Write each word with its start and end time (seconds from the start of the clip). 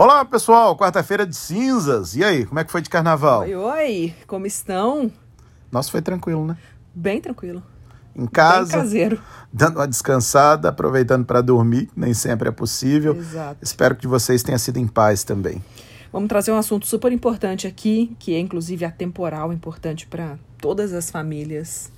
Olá, 0.00 0.24
pessoal! 0.24 0.74
Quarta-feira 0.78 1.26
de 1.26 1.36
cinzas. 1.36 2.16
E 2.16 2.24
aí, 2.24 2.46
como 2.46 2.58
é 2.58 2.64
que 2.64 2.72
foi 2.72 2.80
de 2.80 2.88
carnaval? 2.88 3.42
Oi, 3.42 3.54
oi, 3.54 4.14
como 4.26 4.46
estão? 4.46 5.12
Nossa, 5.70 5.90
foi 5.90 6.00
tranquilo, 6.00 6.46
né? 6.46 6.56
Bem 6.94 7.20
tranquilo. 7.20 7.62
Em 8.16 8.24
casa, 8.26 8.72
Bem 8.72 8.80
caseiro. 8.80 9.22
dando 9.52 9.76
uma 9.76 9.86
descansada, 9.86 10.70
aproveitando 10.70 11.26
para 11.26 11.42
dormir, 11.42 11.90
nem 11.94 12.14
sempre 12.14 12.48
é 12.48 12.50
possível. 12.50 13.14
Exato. 13.14 13.58
Espero 13.60 13.94
que 13.94 14.06
vocês 14.06 14.42
tenham 14.42 14.58
sido 14.58 14.78
em 14.78 14.86
paz 14.86 15.22
também. 15.22 15.62
Vamos 16.10 16.30
trazer 16.30 16.50
um 16.50 16.56
assunto 16.56 16.86
super 16.86 17.12
importante 17.12 17.66
aqui, 17.66 18.16
que 18.18 18.34
é 18.34 18.38
inclusive 18.38 18.86
atemporal, 18.86 19.52
importante 19.52 20.06
para 20.06 20.38
todas 20.56 20.94
as 20.94 21.10
famílias 21.10 21.92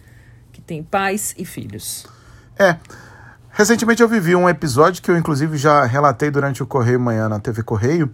que 0.50 0.60
têm 0.60 0.82
pais 0.82 1.36
e 1.38 1.44
filhos. 1.44 2.04
É. 2.58 2.76
Recentemente 3.54 4.02
eu 4.02 4.08
vivi 4.08 4.34
um 4.34 4.48
episódio 4.48 5.02
que 5.02 5.10
eu, 5.10 5.16
inclusive, 5.16 5.58
já 5.58 5.84
relatei 5.84 6.30
durante 6.30 6.62
o 6.62 6.66
Correio 6.66 6.98
Manhã 6.98 7.28
na 7.28 7.38
TV 7.38 7.62
Correio. 7.62 8.10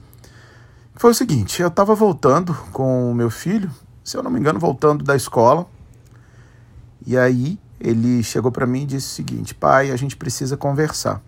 Foi 0.96 1.12
o 1.12 1.14
seguinte: 1.14 1.62
eu 1.62 1.68
estava 1.68 1.94
voltando 1.94 2.52
com 2.72 3.08
o 3.08 3.14
meu 3.14 3.30
filho, 3.30 3.70
se 4.02 4.16
eu 4.16 4.22
não 4.22 4.32
me 4.32 4.40
engano, 4.40 4.58
voltando 4.58 5.04
da 5.04 5.14
escola. 5.14 5.64
E 7.06 7.16
aí 7.16 7.56
ele 7.80 8.20
chegou 8.24 8.50
para 8.50 8.66
mim 8.66 8.82
e 8.82 8.86
disse 8.86 9.06
o 9.06 9.14
seguinte: 9.14 9.54
pai, 9.54 9.92
a 9.92 9.96
gente 9.96 10.16
precisa 10.16 10.56
conversar. 10.56 11.22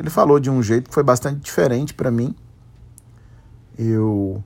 Ele 0.00 0.08
falou 0.08 0.40
de 0.40 0.48
um 0.48 0.62
jeito 0.62 0.88
que 0.88 0.94
foi 0.94 1.02
bastante 1.02 1.40
diferente 1.40 1.92
para 1.92 2.10
mim. 2.10 2.34
Eu 3.78 4.42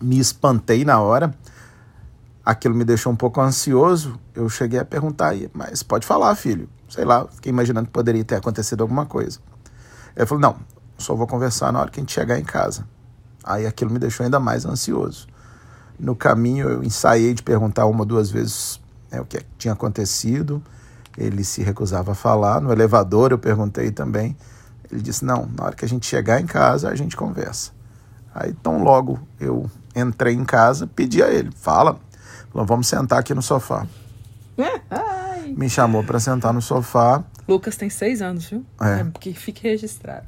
me 0.00 0.18
espantei 0.18 0.84
na 0.84 0.98
hora. 1.00 1.32
Aquilo 2.44 2.74
me 2.74 2.84
deixou 2.84 3.12
um 3.12 3.16
pouco 3.16 3.40
ansioso. 3.40 4.18
Eu 4.34 4.48
cheguei 4.48 4.80
a 4.80 4.84
perguntar, 4.84 5.32
mas 5.54 5.84
pode 5.84 6.04
falar, 6.04 6.34
filho. 6.34 6.68
Sei 6.88 7.04
lá, 7.04 7.26
fiquei 7.28 7.50
imaginando 7.50 7.86
que 7.86 7.92
poderia 7.92 8.24
ter 8.24 8.36
acontecido 8.36 8.80
alguma 8.80 9.04
coisa. 9.04 9.38
Ele 10.16 10.26
falou: 10.26 10.40
não, 10.40 10.56
só 10.96 11.14
vou 11.14 11.26
conversar 11.26 11.72
na 11.72 11.80
hora 11.80 11.90
que 11.90 12.00
a 12.00 12.02
gente 12.02 12.12
chegar 12.12 12.38
em 12.38 12.44
casa. 12.44 12.86
Aí 13.44 13.66
aquilo 13.66 13.90
me 13.90 13.98
deixou 13.98 14.24
ainda 14.24 14.40
mais 14.40 14.64
ansioso. 14.64 15.26
No 15.98 16.14
caminho, 16.16 16.68
eu 16.68 16.84
ensaiei 16.84 17.34
de 17.34 17.42
perguntar 17.42 17.86
uma 17.86 18.00
ou 18.00 18.06
duas 18.06 18.30
vezes 18.30 18.80
né, 19.10 19.20
o 19.20 19.24
que 19.24 19.40
tinha 19.58 19.74
acontecido. 19.74 20.62
Ele 21.16 21.42
se 21.44 21.62
recusava 21.62 22.12
a 22.12 22.14
falar. 22.14 22.60
No 22.60 22.72
elevador, 22.72 23.32
eu 23.32 23.38
perguntei 23.38 23.90
também. 23.90 24.36
Ele 24.90 25.02
disse: 25.02 25.24
não, 25.24 25.48
na 25.56 25.64
hora 25.64 25.76
que 25.76 25.84
a 25.84 25.88
gente 25.88 26.06
chegar 26.06 26.40
em 26.40 26.46
casa, 26.46 26.88
a 26.88 26.94
gente 26.94 27.16
conversa. 27.16 27.72
Aí, 28.34 28.52
tão 28.54 28.82
logo 28.82 29.18
eu 29.40 29.70
entrei 29.94 30.34
em 30.34 30.44
casa, 30.44 30.86
pedi 30.86 31.22
a 31.22 31.28
ele: 31.28 31.50
fala, 31.54 31.98
falou, 32.50 32.66
vamos 32.66 32.86
sentar 32.86 33.18
aqui 33.18 33.34
no 33.34 33.42
sofá. 33.42 33.86
Me 35.56 35.68
chamou 35.68 36.02
para 36.04 36.18
sentar 36.20 36.52
no 36.52 36.60
sofá 36.62 37.24
Lucas 37.48 37.76
tem 37.76 37.88
seis 37.88 38.20
anos, 38.20 38.44
viu? 38.44 38.64
É. 38.78 39.06
que 39.18 39.32
fique 39.32 39.66
registrado. 39.66 40.26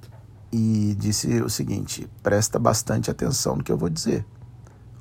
e 0.50 0.96
disse 0.98 1.40
o 1.42 1.50
seguinte: 1.50 2.08
presta 2.22 2.58
bastante 2.58 3.10
atenção 3.10 3.56
no 3.56 3.62
que 3.62 3.70
eu 3.70 3.76
vou 3.76 3.90
dizer. 3.90 4.24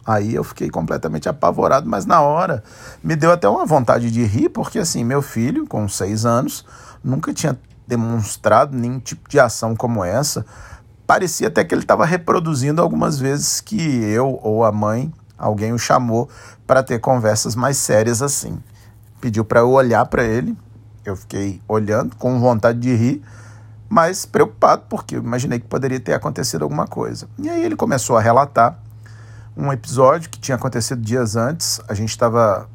Aí 0.06 0.34
eu 0.36 0.44
fiquei 0.44 0.70
completamente 0.70 1.30
apavorado, 1.30 1.88
mas 1.88 2.06
na 2.06 2.22
hora 2.22 2.64
me 3.04 3.16
deu 3.16 3.32
até 3.32 3.48
uma 3.48 3.66
vontade 3.66 4.12
de 4.12 4.24
rir, 4.24 4.50
porque 4.50 4.80
assim, 4.80 5.04
meu 5.04 5.22
filho, 5.22 5.68
com 5.68 5.88
seis 5.88 6.26
anos, 6.26 6.66
nunca 7.04 7.34
tinha 7.34 7.58
demonstrado 7.88 8.76
nenhum 8.76 9.00
tipo 9.00 9.30
de 9.30 9.40
ação 9.40 9.76
como 9.76 10.04
essa. 10.04 10.46
Parecia 11.06 11.48
até 11.48 11.64
que 11.64 11.74
ele 11.74 11.82
estava 11.82 12.06
reproduzindo 12.06 12.82
algumas 12.82 13.18
vezes 13.18 13.62
que 13.62 13.80
eu 13.80 14.40
ou 14.42 14.64
a 14.64 14.72
mãe, 14.72 15.12
alguém 15.38 15.74
o 15.74 15.80
chamou 15.80 16.30
para 16.68 16.84
ter 16.84 17.00
conversas 17.00 17.56
mais 17.56 17.78
sérias 17.78 18.22
assim. 18.22 18.60
Pediu 19.22 19.44
para 19.44 19.60
eu 19.62 19.70
olhar 19.72 20.06
para 20.06 20.24
ele, 20.24 20.58
eu 21.06 21.16
fiquei 21.16 21.62
olhando 21.68 22.16
com 22.16 22.40
vontade 22.40 22.80
de 22.80 22.96
rir, 22.96 23.22
mas 23.88 24.26
preocupado 24.26 24.84
porque 24.88 25.16
eu 25.16 25.22
imaginei 25.22 25.60
que 25.60 25.68
poderia 25.68 26.00
ter 26.00 26.14
acontecido 26.14 26.64
alguma 26.64 26.88
coisa. 26.88 27.28
E 27.38 27.50
aí 27.50 27.64
ele 27.64 27.76
começou 27.76 28.18
a 28.18 28.22
relatar 28.22 28.78
um 29.58 29.74
episódio 29.74 30.30
que 30.30 30.40
tinha 30.40 30.56
acontecido 30.56 31.02
dias 31.02 31.36
antes. 31.36 31.82
A 31.88 31.94
gente 31.94 32.10
estava 32.10 32.70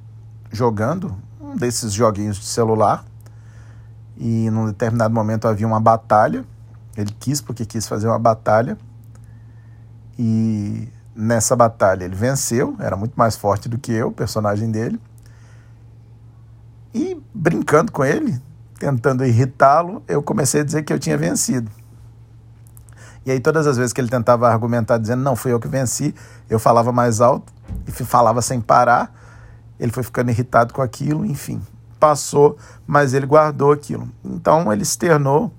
jogando 0.50 1.16
um 1.40 1.56
desses 1.56 1.92
joguinhos 1.92 2.36
de 2.36 2.44
celular 2.44 3.04
e 4.16 4.50
num 4.50 4.66
determinado 4.66 5.14
momento 5.14 5.48
havia 5.48 5.66
uma 5.66 5.80
batalha. 5.80 6.44
Ele 6.96 7.14
quis 7.18 7.40
porque 7.40 7.64
quis 7.64 7.86
fazer 7.86 8.06
uma 8.06 8.18
batalha 8.18 8.76
e 10.18 10.88
nessa 11.14 11.54
batalha 11.56 12.04
ele 12.04 12.14
venceu, 12.14 12.76
era 12.78 12.96
muito 12.96 13.14
mais 13.14 13.36
forte 13.36 13.68
do 13.68 13.78
que 13.78 13.92
eu, 13.92 14.08
o 14.08 14.12
personagem 14.12 14.70
dele. 14.70 15.00
E 16.94 17.20
brincando 17.34 17.90
com 17.90 18.04
ele, 18.04 18.40
tentando 18.78 19.26
irritá-lo, 19.26 20.02
eu 20.06 20.22
comecei 20.22 20.60
a 20.60 20.64
dizer 20.64 20.84
que 20.84 20.92
eu 20.92 20.98
tinha 20.98 21.18
vencido. 21.18 21.70
E 23.26 23.30
aí 23.30 23.40
todas 23.40 23.66
as 23.66 23.76
vezes 23.76 23.92
que 23.92 24.00
ele 24.00 24.08
tentava 24.08 24.48
argumentar 24.48 24.98
dizendo 24.98 25.22
não, 25.22 25.34
fui 25.34 25.52
eu 25.52 25.58
que 25.58 25.66
venci, 25.66 26.14
eu 26.48 26.58
falava 26.58 26.92
mais 26.92 27.20
alto 27.20 27.52
e 27.86 27.90
falava 27.90 28.42
sem 28.42 28.60
parar. 28.60 29.12
Ele 29.80 29.90
foi 29.90 30.02
ficando 30.02 30.30
irritado 30.30 30.74
com 30.74 30.82
aquilo, 30.82 31.24
enfim. 31.24 31.60
Passou, 31.98 32.56
mas 32.86 33.14
ele 33.14 33.26
guardou 33.26 33.72
aquilo. 33.72 34.08
Então 34.22 34.70
ele 34.72 34.82
externou 34.82 35.52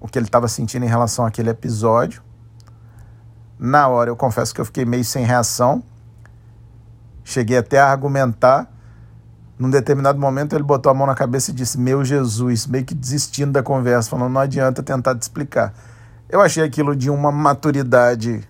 o 0.00 0.08
que 0.08 0.18
ele 0.18 0.26
estava 0.26 0.48
sentindo 0.48 0.84
em 0.84 0.88
relação 0.88 1.26
àquele 1.26 1.50
episódio. 1.50 2.22
Na 3.58 3.86
hora 3.88 4.10
eu 4.10 4.16
confesso 4.16 4.54
que 4.54 4.60
eu 4.60 4.64
fiquei 4.64 4.84
meio 4.84 5.04
sem 5.04 5.24
reação. 5.24 5.82
Cheguei 7.22 7.58
até 7.58 7.78
a 7.78 7.90
argumentar. 7.90 8.73
Num 9.58 9.70
determinado 9.70 10.18
momento 10.18 10.54
ele 10.54 10.64
botou 10.64 10.90
a 10.90 10.94
mão 10.94 11.06
na 11.06 11.14
cabeça 11.14 11.50
e 11.50 11.54
disse: 11.54 11.78
Meu 11.78 12.04
Jesus, 12.04 12.66
meio 12.66 12.84
que 12.84 12.94
desistindo 12.94 13.52
da 13.52 13.62
conversa, 13.62 14.10
falando: 14.10 14.32
Não 14.32 14.40
adianta 14.40 14.82
tentar 14.82 15.14
te 15.14 15.22
explicar. 15.22 15.72
Eu 16.28 16.40
achei 16.40 16.64
aquilo 16.64 16.96
de 16.96 17.08
uma 17.08 17.30
maturidade 17.30 18.46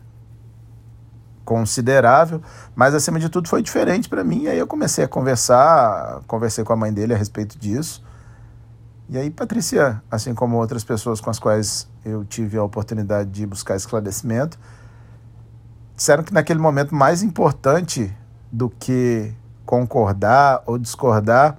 considerável, 1.44 2.40
mas 2.74 2.94
acima 2.94 3.20
de 3.20 3.28
tudo 3.28 3.48
foi 3.48 3.62
diferente 3.62 4.08
para 4.08 4.24
mim. 4.24 4.46
Aí 4.46 4.58
eu 4.58 4.66
comecei 4.66 5.04
a 5.04 5.08
conversar, 5.08 6.22
conversei 6.26 6.64
com 6.64 6.72
a 6.72 6.76
mãe 6.76 6.92
dele 6.92 7.12
a 7.12 7.16
respeito 7.16 7.58
disso. 7.58 8.02
E 9.08 9.18
aí 9.18 9.30
Patrícia, 9.30 10.02
assim 10.10 10.34
como 10.34 10.56
outras 10.56 10.82
pessoas 10.82 11.20
com 11.20 11.28
as 11.28 11.38
quais 11.38 11.86
eu 12.04 12.24
tive 12.24 12.56
a 12.56 12.62
oportunidade 12.62 13.28
de 13.30 13.46
buscar 13.46 13.76
esclarecimento, 13.76 14.58
disseram 15.94 16.22
que 16.24 16.32
naquele 16.32 16.58
momento 16.58 16.94
mais 16.94 17.22
importante 17.22 18.10
do 18.50 18.70
que 18.70 19.34
concordar 19.74 20.62
ou 20.66 20.78
discordar 20.78 21.56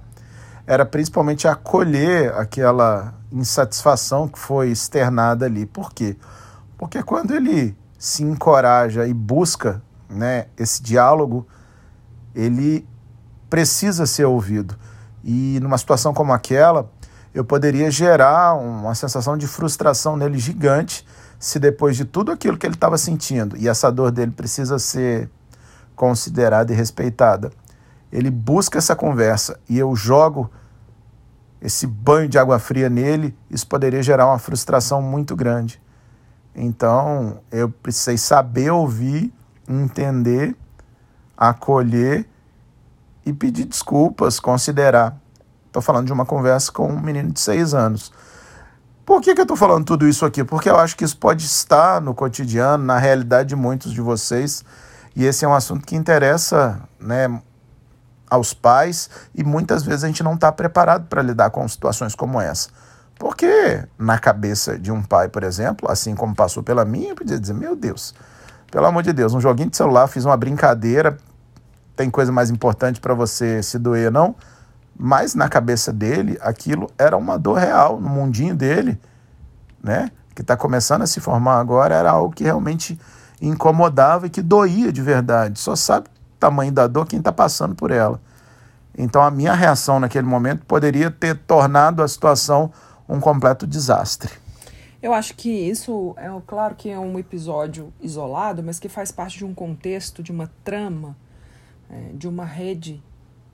era 0.66 0.86
principalmente 0.86 1.48
acolher 1.48 2.34
aquela 2.34 3.14
insatisfação 3.32 4.28
que 4.28 4.40
foi 4.40 4.70
externada 4.70 5.46
ali. 5.46 5.66
Por 5.66 5.92
quê? 5.94 6.16
Porque 6.78 7.04
quando 7.04 7.36
ele 7.36 7.78
se 8.00 8.24
encoraja 8.24 9.06
e 9.06 9.14
busca 9.14 9.82
né, 10.10 10.48
esse 10.58 10.82
diálogo, 10.82 11.46
ele 12.34 12.88
precisa 13.50 14.06
ser 14.06 14.26
ouvido. 14.26 14.76
E 15.24 15.60
numa 15.62 15.78
situação 15.78 16.14
como 16.14 16.34
aquela, 16.34 16.90
eu 17.34 17.44
poderia 17.44 17.92
gerar 17.92 18.56
uma 18.56 18.96
sensação 18.96 19.38
de 19.38 19.48
frustração 19.48 20.16
nele 20.16 20.38
gigante 20.40 21.06
se 21.38 21.60
depois 21.60 21.98
de 21.98 22.06
tudo 22.06 22.32
aquilo 22.32 22.58
que 22.58 22.66
ele 22.66 22.76
estava 22.76 22.98
sentindo, 22.98 23.58
e 23.58 23.68
essa 23.68 23.92
dor 23.92 24.10
dele 24.10 24.32
precisa 24.32 24.80
ser 24.80 25.30
considerada 25.96 26.74
e 26.74 26.76
respeitada, 26.76 27.52
ele 28.12 28.30
busca 28.30 28.78
essa 28.78 28.96
conversa 28.96 29.60
e 29.70 29.78
eu 29.78 29.96
jogo 29.96 30.50
esse 31.62 31.88
banho 31.88 32.30
de 32.30 32.38
água 32.38 32.60
fria 32.60 32.90
nele, 32.90 33.36
isso 33.50 33.66
poderia 33.66 34.04
gerar 34.04 34.28
uma 34.28 34.38
frustração 34.38 35.02
muito 35.02 35.36
grande. 35.36 35.82
Então, 36.56 37.40
eu 37.52 37.70
precisei 37.70 38.18
saber 38.18 38.70
ouvir, 38.72 39.34
entender, 39.68 40.56
acolher 41.36 42.28
e 43.26 43.34
pedir 43.34 43.66
desculpas, 43.66 44.40
considerar. 44.40 45.18
Estou 45.66 45.82
falando 45.82 46.06
de 46.06 46.14
uma 46.14 46.26
conversa 46.26 46.72
com 46.72 46.88
um 46.88 47.02
menino 47.02 47.32
de 47.32 47.40
seis 47.40 47.74
anos. 47.74 48.14
Por 49.06 49.22
que, 49.22 49.34
que 49.34 49.42
eu 49.42 49.44
estou 49.44 49.58
falando 49.58 49.86
tudo 49.86 50.08
isso 50.08 50.26
aqui? 50.26 50.44
Porque 50.44 50.70
eu 50.70 50.78
acho 50.78 50.96
que 50.96 51.04
isso 51.04 51.18
pode 51.18 51.46
estar 51.46 52.00
no 52.00 52.14
cotidiano, 52.14 52.84
na 52.84 52.98
realidade 52.98 53.50
de 53.50 53.56
muitos 53.56 53.92
de 53.92 54.02
vocês, 54.02 54.64
e 55.16 55.26
esse 55.26 55.46
é 55.46 55.48
um 55.48 55.54
assunto 55.54 55.86
que 55.86 55.96
interessa 55.96 56.82
né, 57.00 57.42
aos 58.36 58.54
pais, 58.54 59.10
e 59.34 59.44
muitas 59.44 59.84
vezes 59.84 60.04
a 60.04 60.08
gente 60.08 60.24
não 60.24 60.36
está 60.36 60.52
preparado 60.52 61.08
para 61.08 61.22
lidar 61.22 61.50
com 61.50 61.68
situações 61.68 62.16
como 62.16 62.40
essa. 62.40 62.70
Porque 63.18 63.84
na 63.98 64.20
cabeça 64.20 64.78
de 64.78 64.92
um 64.92 65.02
pai, 65.02 65.30
por 65.30 65.44
exemplo, 65.44 65.90
assim 65.90 66.16
como 66.16 66.36
passou 66.36 66.62
pela 66.62 66.86
minha, 66.86 67.10
eu 67.10 67.16
podia 67.16 67.40
dizer, 67.40 67.54
meu 67.54 67.76
Deus, 67.76 68.14
pelo 68.70 68.86
amor 68.86 69.04
de 69.04 69.14
Deus, 69.14 69.34
um 69.34 69.40
joguinho 69.40 69.70
de 69.70 69.78
celular, 69.78 70.08
fiz 70.08 70.26
uma 70.26 70.36
brincadeira, 70.36 71.18
tem 71.96 72.10
coisa 72.10 72.32
mais 72.32 72.50
importante 72.50 73.00
para 73.00 73.14
você 73.14 73.64
se 73.64 73.80
doer, 73.80 74.12
não? 74.12 74.36
Mas 74.98 75.34
na 75.34 75.48
cabeça 75.48 75.94
dele, 75.94 76.38
aquilo 76.42 76.90
era 76.98 77.16
uma 77.16 77.38
dor 77.38 77.58
real, 77.58 78.00
no 78.00 78.10
mundinho 78.10 78.56
dele, 78.56 79.00
né? 79.82 80.12
Que 80.34 80.42
está 80.42 80.58
começando 80.58 81.04
a 81.04 81.08
se 81.08 81.22
formar 81.22 81.60
agora, 81.60 81.96
era 81.96 82.12
algo 82.12 82.34
que 82.34 82.44
realmente 82.44 83.00
incomodava 83.42 84.28
e 84.28 84.30
que 84.30 84.42
doía 84.42 84.92
de 84.92 85.02
verdade. 85.02 85.60
Só 85.60 85.76
sabe 85.76 86.10
tamanho 86.40 86.72
da 86.72 86.88
dor 86.88 87.08
quem 87.08 87.20
está 87.20 87.32
passando 87.32 87.76
por 87.76 87.92
ela. 87.92 88.22
Então 88.98 89.22
a 89.22 89.30
minha 89.30 89.54
reação 89.54 90.00
naquele 90.00 90.28
momento 90.28 90.66
poderia 90.66 91.12
ter 91.12 91.38
tornado 91.38 92.02
a 92.02 92.08
situação 92.08 92.72
um 93.08 93.20
completo 93.20 93.68
desastre. 93.68 94.32
Eu 95.02 95.14
acho 95.14 95.36
que 95.36 95.50
isso 95.50 96.16
é 96.18 96.28
claro 96.48 96.74
que 96.74 96.90
é 96.90 96.98
um 96.98 97.20
episódio 97.20 97.94
isolado, 98.02 98.64
mas 98.64 98.80
que 98.80 98.90
faz 98.90 99.12
parte 99.12 99.38
de 99.38 99.46
um 99.46 99.54
contexto, 99.54 100.24
de 100.24 100.32
uma 100.32 100.50
trama, 100.64 101.16
é, 101.90 102.12
de 102.14 102.28
uma 102.28 102.46
rede 102.46 103.04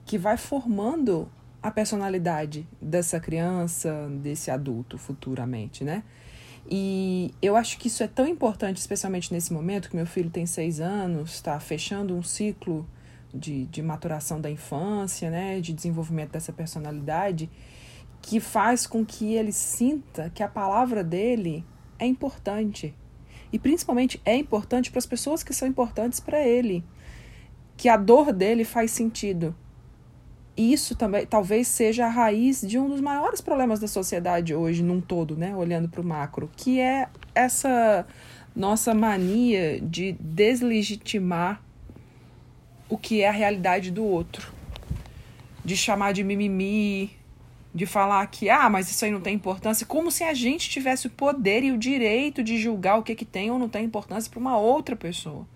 que 0.06 0.16
vai 0.16 0.36
formando 0.36 1.28
a 1.62 1.70
personalidade 1.70 2.66
dessa 2.80 3.20
criança, 3.20 4.08
desse 4.22 4.50
adulto 4.50 4.96
futuramente, 4.96 5.84
né? 5.84 6.02
E 6.70 7.34
eu 7.42 7.56
acho 7.56 7.78
que 7.78 7.88
isso 7.88 8.02
é 8.02 8.08
tão 8.08 8.26
importante, 8.26 8.78
especialmente 8.78 9.32
nesse 9.32 9.52
momento 9.52 9.90
que 9.90 9.96
meu 9.96 10.06
filho 10.06 10.30
tem 10.30 10.46
seis 10.46 10.80
anos, 10.80 11.34
está 11.34 11.58
fechando 11.58 12.14
um 12.14 12.22
ciclo 12.22 12.88
de, 13.34 13.66
de 13.66 13.82
maturação 13.82 14.40
da 14.40 14.50
infância, 14.50 15.30
né, 15.30 15.60
de 15.60 15.72
desenvolvimento 15.72 16.30
dessa 16.30 16.52
personalidade 16.52 17.50
que 18.22 18.38
faz 18.38 18.86
com 18.86 19.04
que 19.04 19.34
ele 19.34 19.52
sinta 19.52 20.30
que 20.30 20.42
a 20.42 20.48
palavra 20.48 21.02
dele 21.02 21.64
é 21.98 22.06
importante. 22.06 22.94
E 23.52 23.58
principalmente 23.58 24.22
é 24.24 24.36
importante 24.36 24.90
para 24.90 25.00
as 25.00 25.06
pessoas 25.06 25.42
que 25.42 25.52
são 25.52 25.66
importantes 25.66 26.20
para 26.20 26.40
ele. 26.40 26.84
Que 27.76 27.88
a 27.88 27.96
dor 27.96 28.32
dele 28.32 28.64
faz 28.64 28.92
sentido. 28.92 29.54
Isso 30.56 30.94
também 30.94 31.24
talvez 31.24 31.66
seja 31.66 32.06
a 32.06 32.08
raiz 32.08 32.60
de 32.60 32.78
um 32.78 32.88
dos 32.88 33.00
maiores 33.00 33.40
problemas 33.40 33.80
da 33.80 33.88
sociedade 33.88 34.54
hoje, 34.54 34.82
num 34.82 35.00
todo, 35.00 35.36
né? 35.36 35.56
Olhando 35.56 35.88
para 35.88 36.00
o 36.00 36.04
macro, 36.04 36.50
que 36.56 36.78
é 36.78 37.08
essa 37.34 38.06
nossa 38.54 38.94
mania 38.94 39.80
de 39.80 40.12
deslegitimar 40.20 41.62
o 42.88 42.98
que 42.98 43.22
é 43.22 43.28
a 43.28 43.32
realidade 43.32 43.90
do 43.90 44.04
outro. 44.04 44.52
De 45.64 45.76
chamar 45.76 46.12
de 46.12 46.22
mimimi, 46.22 47.10
de 47.74 47.86
falar 47.86 48.26
que, 48.26 48.50
ah, 48.50 48.68
mas 48.68 48.90
isso 48.90 49.04
aí 49.04 49.10
não 49.10 49.20
tem 49.20 49.34
importância, 49.34 49.86
como 49.86 50.10
se 50.10 50.22
a 50.22 50.34
gente 50.34 50.68
tivesse 50.68 51.06
o 51.06 51.10
poder 51.10 51.64
e 51.64 51.72
o 51.72 51.78
direito 51.78 52.42
de 52.42 52.58
julgar 52.58 52.98
o 52.98 53.02
que, 53.02 53.14
que 53.14 53.24
tem 53.24 53.50
ou 53.50 53.58
não 53.58 53.68
tem 53.68 53.84
importância 53.84 54.30
para 54.30 54.40
uma 54.40 54.58
outra 54.58 54.94
pessoa. 54.94 55.46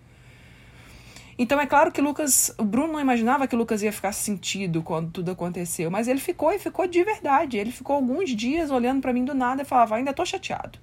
Então 1.38 1.60
é 1.60 1.66
claro 1.66 1.92
que 1.92 2.00
Lucas, 2.00 2.54
o 2.56 2.64
Bruno 2.64 2.94
não 2.94 3.00
imaginava 3.00 3.46
que 3.46 3.54
Lucas 3.54 3.82
ia 3.82 3.92
ficar 3.92 4.12
sentido 4.12 4.82
quando 4.82 5.10
tudo 5.10 5.30
aconteceu, 5.30 5.90
mas 5.90 6.08
ele 6.08 6.20
ficou 6.20 6.50
e 6.52 6.58
ficou 6.58 6.86
de 6.86 7.02
verdade. 7.04 7.58
Ele 7.58 7.70
ficou 7.70 7.96
alguns 7.96 8.30
dias 8.30 8.70
olhando 8.70 9.02
para 9.02 9.12
mim 9.12 9.24
do 9.24 9.34
nada 9.34 9.62
e 9.62 9.64
falava: 9.64 9.96
"Ainda 9.96 10.14
tô 10.14 10.24
chateado. 10.24 10.78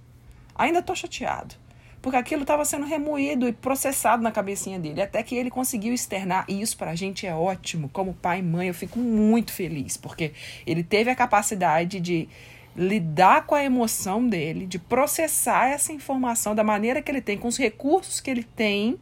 Ainda 0.56 0.82
tô 0.82 0.96
chateado" 0.96 1.56
porque 2.04 2.18
aquilo 2.18 2.42
estava 2.42 2.66
sendo 2.66 2.86
remoído 2.86 3.48
e 3.48 3.54
processado 3.54 4.22
na 4.22 4.30
cabecinha 4.30 4.78
dele, 4.78 5.02
até 5.02 5.24
que 5.24 5.36
ele 5.36 5.50
conseguiu 5.50 5.94
externar, 5.94 6.44
e 6.50 6.62
isso 6.62 6.76
para 6.76 6.92
a 6.92 6.96
gente 6.96 7.26
é 7.26 7.34
ótimo, 7.34 7.88
como 7.88 8.14
pai 8.14 8.40
e 8.40 8.44
mãe, 8.44 8.68
eu 8.68 8.74
fico 8.74 9.00
muito 9.00 9.54
feliz, 9.54 9.96
porque 9.96 10.34
ele 10.68 10.84
teve 10.84 11.10
a 11.10 11.16
capacidade 11.16 12.02
de 12.02 12.28
lidar 12.76 13.46
com 13.46 13.56
a 13.56 13.64
emoção 13.64 14.28
dele, 14.28 14.66
de 14.66 14.78
processar 14.78 15.70
essa 15.70 15.94
informação 15.94 16.54
da 16.54 16.64
maneira 16.64 17.02
que 17.02 17.10
ele 17.10 17.22
tem, 17.22 17.38
com 17.38 17.48
os 17.48 17.58
recursos 17.58 18.20
que 18.20 18.30
ele 18.30 18.44
tem, 18.44 19.00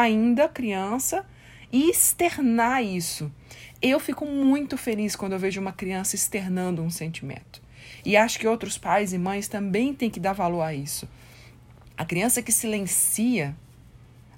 ainda 0.00 0.48
criança, 0.48 1.26
e 1.72 1.88
externar 1.90 2.82
isso. 2.82 3.32
Eu 3.80 3.98
fico 3.98 4.26
muito 4.26 4.76
feliz 4.76 5.16
quando 5.16 5.32
eu 5.32 5.38
vejo 5.38 5.60
uma 5.60 5.72
criança 5.72 6.14
externando 6.14 6.82
um 6.82 6.90
sentimento. 6.90 7.62
E 8.04 8.16
acho 8.16 8.38
que 8.38 8.46
outros 8.46 8.76
pais 8.78 9.12
e 9.12 9.18
mães 9.18 9.48
também 9.48 9.94
têm 9.94 10.10
que 10.10 10.20
dar 10.20 10.32
valor 10.32 10.62
a 10.62 10.74
isso. 10.74 11.08
A 11.96 12.04
criança 12.04 12.42
que 12.42 12.52
silencia, 12.52 13.56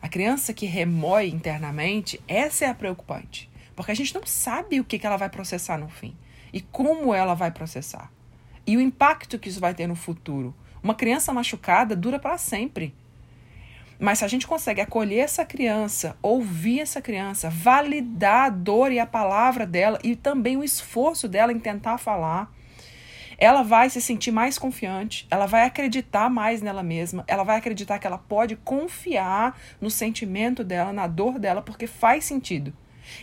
a 0.00 0.08
criança 0.08 0.52
que 0.52 0.66
remói 0.66 1.28
internamente, 1.28 2.20
essa 2.28 2.64
é 2.64 2.68
a 2.68 2.74
preocupante. 2.74 3.50
Porque 3.74 3.90
a 3.90 3.94
gente 3.94 4.14
não 4.14 4.24
sabe 4.24 4.80
o 4.80 4.84
que, 4.84 5.04
ela 5.04 5.16
vai 5.16 5.28
processar 5.28 5.76
no 5.76 5.88
fim 5.88 6.16
e 6.52 6.60
como 6.60 7.12
ela 7.12 7.34
vai 7.34 7.50
processar. 7.50 8.10
E 8.66 8.76
o 8.76 8.80
impacto 8.80 9.38
que 9.38 9.48
isso 9.48 9.60
vai 9.60 9.74
ter 9.74 9.86
no 9.86 9.96
futuro. 9.96 10.54
Uma 10.82 10.94
criança 10.94 11.32
machucada 11.32 11.96
dura 11.96 12.18
para 12.18 12.38
sempre. 12.38 12.94
Mas 14.04 14.18
se 14.18 14.24
a 14.26 14.28
gente 14.28 14.46
consegue 14.46 14.82
acolher 14.82 15.20
essa 15.20 15.46
criança, 15.46 16.14
ouvir 16.20 16.80
essa 16.80 17.00
criança, 17.00 17.48
validar 17.48 18.44
a 18.44 18.50
dor 18.50 18.92
e 18.92 18.98
a 18.98 19.06
palavra 19.06 19.66
dela 19.66 19.98
e 20.04 20.14
também 20.14 20.58
o 20.58 20.62
esforço 20.62 21.26
dela 21.26 21.50
em 21.50 21.58
tentar 21.58 21.96
falar, 21.96 22.54
ela 23.38 23.62
vai 23.62 23.88
se 23.88 24.02
sentir 24.02 24.30
mais 24.30 24.58
confiante, 24.58 25.26
ela 25.30 25.46
vai 25.46 25.64
acreditar 25.64 26.28
mais 26.28 26.60
nela 26.60 26.82
mesma, 26.82 27.24
ela 27.26 27.44
vai 27.44 27.56
acreditar 27.56 27.98
que 27.98 28.06
ela 28.06 28.18
pode 28.18 28.56
confiar 28.56 29.58
no 29.80 29.88
sentimento 29.90 30.62
dela, 30.62 30.92
na 30.92 31.06
dor 31.06 31.38
dela, 31.38 31.62
porque 31.62 31.86
faz 31.86 32.26
sentido. 32.26 32.74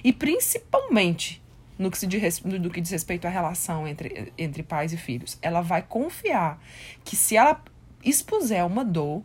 E 0.03 0.11
principalmente 0.11 1.43
no 1.77 1.91
que, 1.91 1.97
se 1.99 2.07
diz, 2.07 2.41
no 2.41 2.71
que 2.71 2.81
diz 2.81 2.89
respeito 2.89 3.27
à 3.27 3.29
relação 3.29 3.87
entre, 3.87 4.33
entre 4.35 4.63
pais 4.63 4.91
e 4.93 4.97
filhos, 4.97 5.37
ela 5.43 5.61
vai 5.61 5.83
confiar 5.83 6.59
que 7.03 7.15
se 7.15 7.37
ela 7.37 7.63
expuser 8.03 8.65
uma 8.65 8.83
dor, 8.83 9.21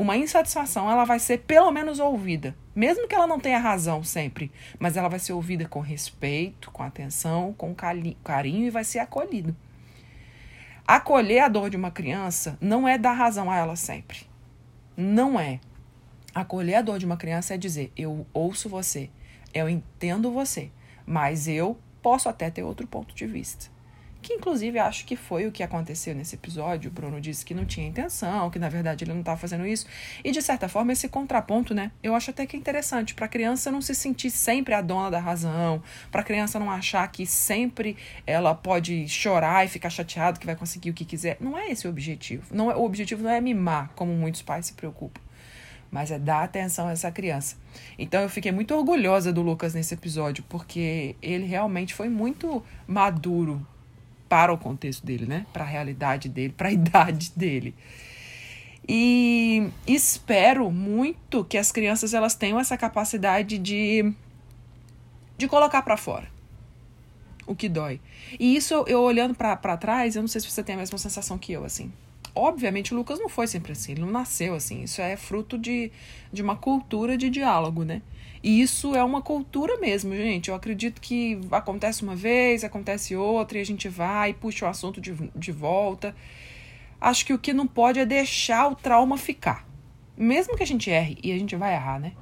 uma 0.00 0.16
insatisfação, 0.16 0.90
ela 0.90 1.04
vai 1.04 1.18
ser 1.18 1.40
pelo 1.40 1.70
menos 1.70 2.00
ouvida. 2.00 2.56
Mesmo 2.74 3.06
que 3.06 3.14
ela 3.14 3.26
não 3.26 3.38
tenha 3.38 3.58
razão 3.58 4.02
sempre, 4.02 4.50
mas 4.78 4.96
ela 4.96 5.10
vai 5.10 5.18
ser 5.18 5.34
ouvida 5.34 5.68
com 5.68 5.80
respeito, 5.80 6.70
com 6.70 6.82
atenção, 6.82 7.52
com 7.52 7.74
carinho 7.74 8.66
e 8.66 8.70
vai 8.70 8.82
ser 8.82 9.00
acolhida. 9.00 9.54
Acolher 10.86 11.40
a 11.40 11.48
dor 11.48 11.68
de 11.68 11.76
uma 11.76 11.90
criança 11.90 12.56
não 12.62 12.88
é 12.88 12.96
dar 12.96 13.12
razão 13.12 13.50
a 13.50 13.56
ela 13.56 13.76
sempre. 13.76 14.20
Não 14.96 15.38
é. 15.38 15.60
Acolher 16.34 16.76
a 16.76 16.82
dor 16.82 16.98
de 16.98 17.04
uma 17.04 17.18
criança 17.18 17.52
é 17.52 17.58
dizer: 17.58 17.92
eu 17.94 18.26
ouço 18.32 18.70
você, 18.70 19.10
eu 19.52 19.68
entendo 19.68 20.32
você, 20.32 20.70
mas 21.04 21.46
eu 21.46 21.78
posso 22.00 22.26
até 22.26 22.48
ter 22.48 22.62
outro 22.62 22.86
ponto 22.86 23.14
de 23.14 23.26
vista 23.26 23.70
que 24.22 24.34
inclusive 24.34 24.78
acho 24.78 25.04
que 25.04 25.16
foi 25.16 25.46
o 25.46 25.52
que 25.52 25.62
aconteceu 25.62 26.14
nesse 26.14 26.34
episódio. 26.34 26.90
O 26.90 26.92
Bruno 26.92 27.20
disse 27.20 27.44
que 27.44 27.54
não 27.54 27.64
tinha 27.64 27.86
intenção, 27.86 28.50
que 28.50 28.58
na 28.58 28.68
verdade 28.68 29.04
ele 29.04 29.12
não 29.12 29.20
estava 29.20 29.38
fazendo 29.38 29.66
isso. 29.66 29.86
E 30.22 30.30
de 30.30 30.42
certa 30.42 30.68
forma, 30.68 30.92
esse 30.92 31.08
contraponto, 31.08 31.74
né? 31.74 31.90
Eu 32.02 32.14
acho 32.14 32.30
até 32.30 32.46
que 32.46 32.56
é 32.56 32.58
interessante 32.58 33.14
para 33.14 33.26
a 33.26 33.28
criança 33.28 33.70
não 33.70 33.80
se 33.80 33.94
sentir 33.94 34.30
sempre 34.30 34.74
a 34.74 34.80
dona 34.80 35.10
da 35.10 35.18
razão, 35.18 35.82
para 36.10 36.20
a 36.20 36.24
criança 36.24 36.58
não 36.58 36.70
achar 36.70 37.06
que 37.10 37.26
sempre 37.26 37.96
ela 38.26 38.54
pode 38.54 39.08
chorar 39.08 39.64
e 39.64 39.68
ficar 39.68 39.90
chateada 39.90 40.38
que 40.38 40.46
vai 40.46 40.56
conseguir 40.56 40.90
o 40.90 40.94
que 40.94 41.04
quiser. 41.04 41.36
Não 41.40 41.56
é 41.56 41.70
esse 41.70 41.86
o 41.86 41.90
objetivo. 41.90 42.44
Não 42.50 42.70
é, 42.70 42.76
o 42.76 42.84
objetivo 42.84 43.22
não 43.22 43.30
é 43.30 43.40
mimar, 43.40 43.90
como 43.94 44.12
muitos 44.12 44.42
pais 44.42 44.66
se 44.66 44.74
preocupam 44.74 45.20
mas 45.90 46.10
é 46.10 46.18
dar 46.18 46.44
atenção 46.44 46.86
a 46.86 46.92
essa 46.92 47.10
criança. 47.10 47.56
Então 47.98 48.22
eu 48.22 48.28
fiquei 48.28 48.52
muito 48.52 48.74
orgulhosa 48.74 49.32
do 49.32 49.42
Lucas 49.42 49.74
nesse 49.74 49.92
episódio, 49.94 50.44
porque 50.48 51.16
ele 51.20 51.46
realmente 51.46 51.94
foi 51.94 52.08
muito 52.08 52.62
maduro 52.86 53.66
para 54.30 54.52
o 54.52 54.56
contexto 54.56 55.04
dele, 55.04 55.26
né? 55.26 55.44
Para 55.52 55.64
a 55.64 55.66
realidade 55.66 56.28
dele, 56.28 56.54
para 56.56 56.68
a 56.68 56.72
idade 56.72 57.32
dele. 57.34 57.74
E 58.88 59.70
espero 59.86 60.70
muito 60.70 61.44
que 61.44 61.58
as 61.58 61.70
crianças 61.70 62.14
elas 62.14 62.36
tenham 62.36 62.58
essa 62.58 62.78
capacidade 62.78 63.58
de 63.58 64.14
de 65.36 65.48
colocar 65.48 65.82
para 65.82 65.96
fora 65.96 66.28
o 67.46 67.56
que 67.56 67.68
dói. 67.68 68.00
E 68.38 68.54
isso 68.54 68.84
eu 68.86 69.00
olhando 69.00 69.34
para 69.34 69.76
trás, 69.76 70.14
eu 70.14 70.22
não 70.22 70.28
sei 70.28 70.40
se 70.40 70.50
você 70.50 70.62
tem 70.62 70.76
a 70.76 70.78
mesma 70.78 70.98
sensação 70.98 71.36
que 71.36 71.52
eu 71.52 71.64
assim. 71.64 71.92
Obviamente 72.40 72.94
o 72.94 72.96
Lucas 72.96 73.18
não 73.18 73.28
foi 73.28 73.46
sempre 73.46 73.72
assim, 73.72 73.92
ele 73.92 74.00
não 74.00 74.10
nasceu 74.10 74.54
assim. 74.54 74.82
Isso 74.82 75.02
é 75.02 75.14
fruto 75.14 75.58
de, 75.58 75.92
de 76.32 76.40
uma 76.40 76.56
cultura 76.56 77.18
de 77.18 77.28
diálogo, 77.28 77.84
né? 77.84 78.00
E 78.42 78.62
isso 78.62 78.94
é 78.94 79.04
uma 79.04 79.20
cultura 79.20 79.76
mesmo, 79.78 80.16
gente. 80.16 80.48
Eu 80.48 80.54
acredito 80.54 81.02
que 81.02 81.38
acontece 81.50 82.02
uma 82.02 82.16
vez, 82.16 82.64
acontece 82.64 83.14
outra, 83.14 83.58
e 83.58 83.60
a 83.60 83.66
gente 83.66 83.90
vai, 83.90 84.32
puxa 84.32 84.64
o 84.64 84.68
assunto 84.68 85.02
de, 85.02 85.12
de 85.36 85.52
volta. 85.52 86.16
Acho 86.98 87.26
que 87.26 87.34
o 87.34 87.38
que 87.38 87.52
não 87.52 87.66
pode 87.66 88.00
é 88.00 88.06
deixar 88.06 88.68
o 88.68 88.74
trauma 88.74 89.18
ficar. 89.18 89.68
Mesmo 90.16 90.56
que 90.56 90.62
a 90.62 90.66
gente 90.66 90.88
erre, 90.88 91.18
e 91.22 91.32
a 91.32 91.38
gente 91.38 91.54
vai 91.56 91.74
errar, 91.74 92.00
né? 92.00 92.12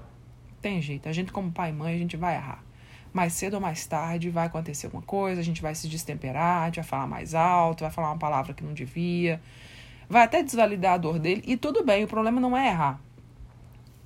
Tem 0.61 0.83
jeito. 0.83 1.09
A 1.09 1.13
gente, 1.13 1.31
como 1.31 1.53
pai 1.53 1.71
e 1.71 1.73
mãe, 1.73 1.95
a 1.95 1.99
gente 1.99 2.17
vai 2.17 2.35
errar. 2.35 2.65
Mais 3.13 3.35
cedo 3.35 3.55
ou 3.55 3.61
mais 3.61 3.87
tarde 3.87 4.31
vai 4.31 4.47
acontecer 4.47 4.87
alguma 4.87 5.03
coisa, 5.03 5.41
a 5.41 5.45
gente 5.45 5.63
vai 5.63 5.77
se 5.77 5.87
destemperar, 5.89 6.63
a 6.63 6.67
gente 6.67 6.77
vai 6.77 6.85
falar 6.85 7.07
mais 7.07 7.37
alto, 7.37 7.83
vai 7.83 7.91
falar 7.93 8.09
uma 8.09 8.19
palavra 8.19 8.53
que 8.53 8.65
não 8.65 8.75
devia, 8.75 9.41
vai 10.09 10.23
até 10.23 10.43
desvalidar 10.43 10.95
a 10.95 10.99
dor 10.99 11.19
dele, 11.19 11.43
e 11.47 11.57
tudo 11.57 11.85
bem, 11.85 12.05
o 12.05 12.09
problema 12.09 12.41
não 12.41 12.57
é 12.57 12.69
errar. 12.69 13.01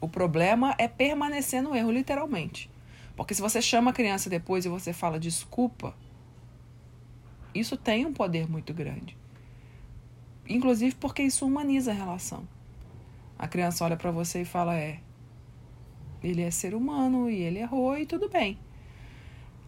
O 0.01 0.09
problema 0.09 0.75
é 0.79 0.89
permanecer 0.89 1.63
no 1.63 1.77
erro, 1.77 1.93
literalmente. 1.93 2.69
Porque 3.15 3.35
se 3.35 3.41
você 3.41 3.63
chama 3.63 3.91
a 3.91 3.95
criança 3.95 4.29
depois 4.29 4.65
e 4.65 4.69
você 4.69 4.93
fala 4.93 5.21
desculpa, 5.21 5.95
isso 7.55 7.77
tem 7.77 8.05
um 8.05 8.13
poder 8.13 8.51
muito 8.51 8.75
grande. 8.75 9.17
Inclusive 10.49 10.97
porque 10.97 11.23
isso 11.23 11.47
humaniza 11.47 11.93
a 11.93 11.95
relação. 11.95 12.47
A 13.39 13.47
criança 13.47 13.85
olha 13.85 13.97
para 13.97 14.11
você 14.11 14.43
e 14.43 14.45
fala: 14.45 14.77
é, 14.77 14.99
ele 16.23 16.43
é 16.43 16.51
ser 16.51 16.75
humano 16.75 17.31
e 17.31 17.41
ele 17.41 17.61
errou 17.61 17.97
e 17.97 18.07
tudo 18.07 18.29
bem. 18.29 18.59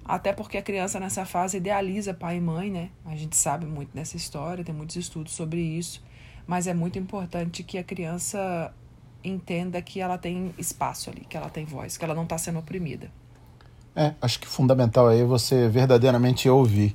Até 0.05 0.33
porque 0.33 0.59
a 0.59 0.63
criança 0.63 1.01
nessa 1.01 1.25
fase 1.25 1.57
idealiza 1.57 2.13
pai 2.13 2.37
e 2.37 2.41
mãe, 2.41 2.71
né? 2.71 2.91
A 3.07 3.17
gente 3.17 3.37
sabe 3.37 3.65
muito 3.65 3.95
dessa 3.95 4.17
história, 4.17 4.63
tem 4.63 4.75
muitos 4.75 4.97
estudos 4.97 5.33
sobre 5.33 5.61
isso. 5.61 6.03
Mas 6.47 6.67
é 6.67 6.75
muito 6.75 6.99
importante 6.99 7.63
que 7.63 7.79
a 7.79 7.83
criança 7.85 8.73
entenda 9.23 9.81
que 9.81 10.01
ela 10.01 10.19
tem 10.19 10.55
espaço 10.59 11.09
ali, 11.09 11.23
que 11.23 11.37
ela 11.37 11.49
tem 11.49 11.65
voz, 11.65 11.97
que 11.97 12.05
ela 12.05 12.15
não 12.15 12.25
está 12.25 12.37
sendo 12.37 12.59
oprimida. 12.59 13.11
É, 13.97 14.13
acho 14.21 14.39
que 14.39 14.47
fundamental 14.47 15.09
aí 15.09 15.21
é 15.21 15.25
você 15.25 15.69
verdadeiramente 15.69 16.49
ouvir. 16.49 16.95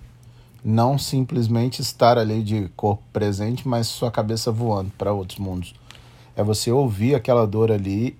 não 0.63 0.97
simplesmente 0.97 1.81
estar 1.81 2.17
ali 2.17 2.43
de 2.43 2.69
corpo 2.75 3.03
presente, 3.13 3.67
mas 3.67 3.87
sua 3.87 4.11
cabeça 4.11 4.51
voando 4.51 4.91
para 4.97 5.13
outros 5.13 5.39
mundos. 5.39 5.73
É 6.35 6.43
você 6.43 6.71
ouvir 6.71 7.15
aquela 7.15 7.47
dor 7.47 7.71
ali 7.71 8.17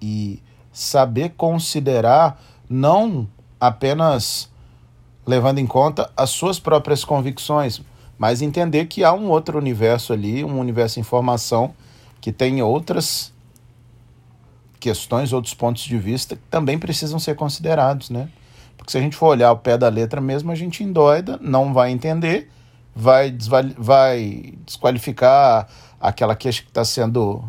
e 0.00 0.42
saber 0.72 1.34
considerar 1.36 2.42
não 2.68 3.28
apenas 3.62 4.50
levando 5.24 5.60
em 5.60 5.66
conta 5.68 6.10
as 6.16 6.30
suas 6.30 6.58
próprias 6.58 7.04
convicções, 7.04 7.80
mas 8.18 8.42
entender 8.42 8.86
que 8.86 9.04
há 9.04 9.12
um 9.12 9.30
outro 9.30 9.56
universo 9.56 10.12
ali, 10.12 10.44
um 10.44 10.58
universo 10.58 10.94
de 10.94 11.02
informação 11.02 11.72
que 12.20 12.32
tem 12.32 12.60
outras 12.60 13.32
questões, 14.80 15.32
outros 15.32 15.54
pontos 15.54 15.84
de 15.84 15.96
vista 15.96 16.34
que 16.34 16.42
também 16.50 16.76
precisam 16.76 17.20
ser 17.20 17.36
considerados, 17.36 18.10
né? 18.10 18.28
Porque 18.76 18.90
se 18.90 18.98
a 18.98 19.00
gente 19.00 19.14
for 19.14 19.28
olhar 19.28 19.52
o 19.52 19.58
pé 19.58 19.78
da 19.78 19.88
letra 19.88 20.20
mesmo, 20.20 20.50
a 20.50 20.56
gente 20.56 20.82
endoida, 20.82 21.38
não 21.40 21.72
vai 21.72 21.92
entender, 21.92 22.50
vai, 22.92 23.32
vai 23.78 24.54
desqualificar 24.66 25.68
aquela 26.00 26.34
queixa 26.34 26.62
que 26.62 26.68
está 26.68 26.84
sendo 26.84 27.44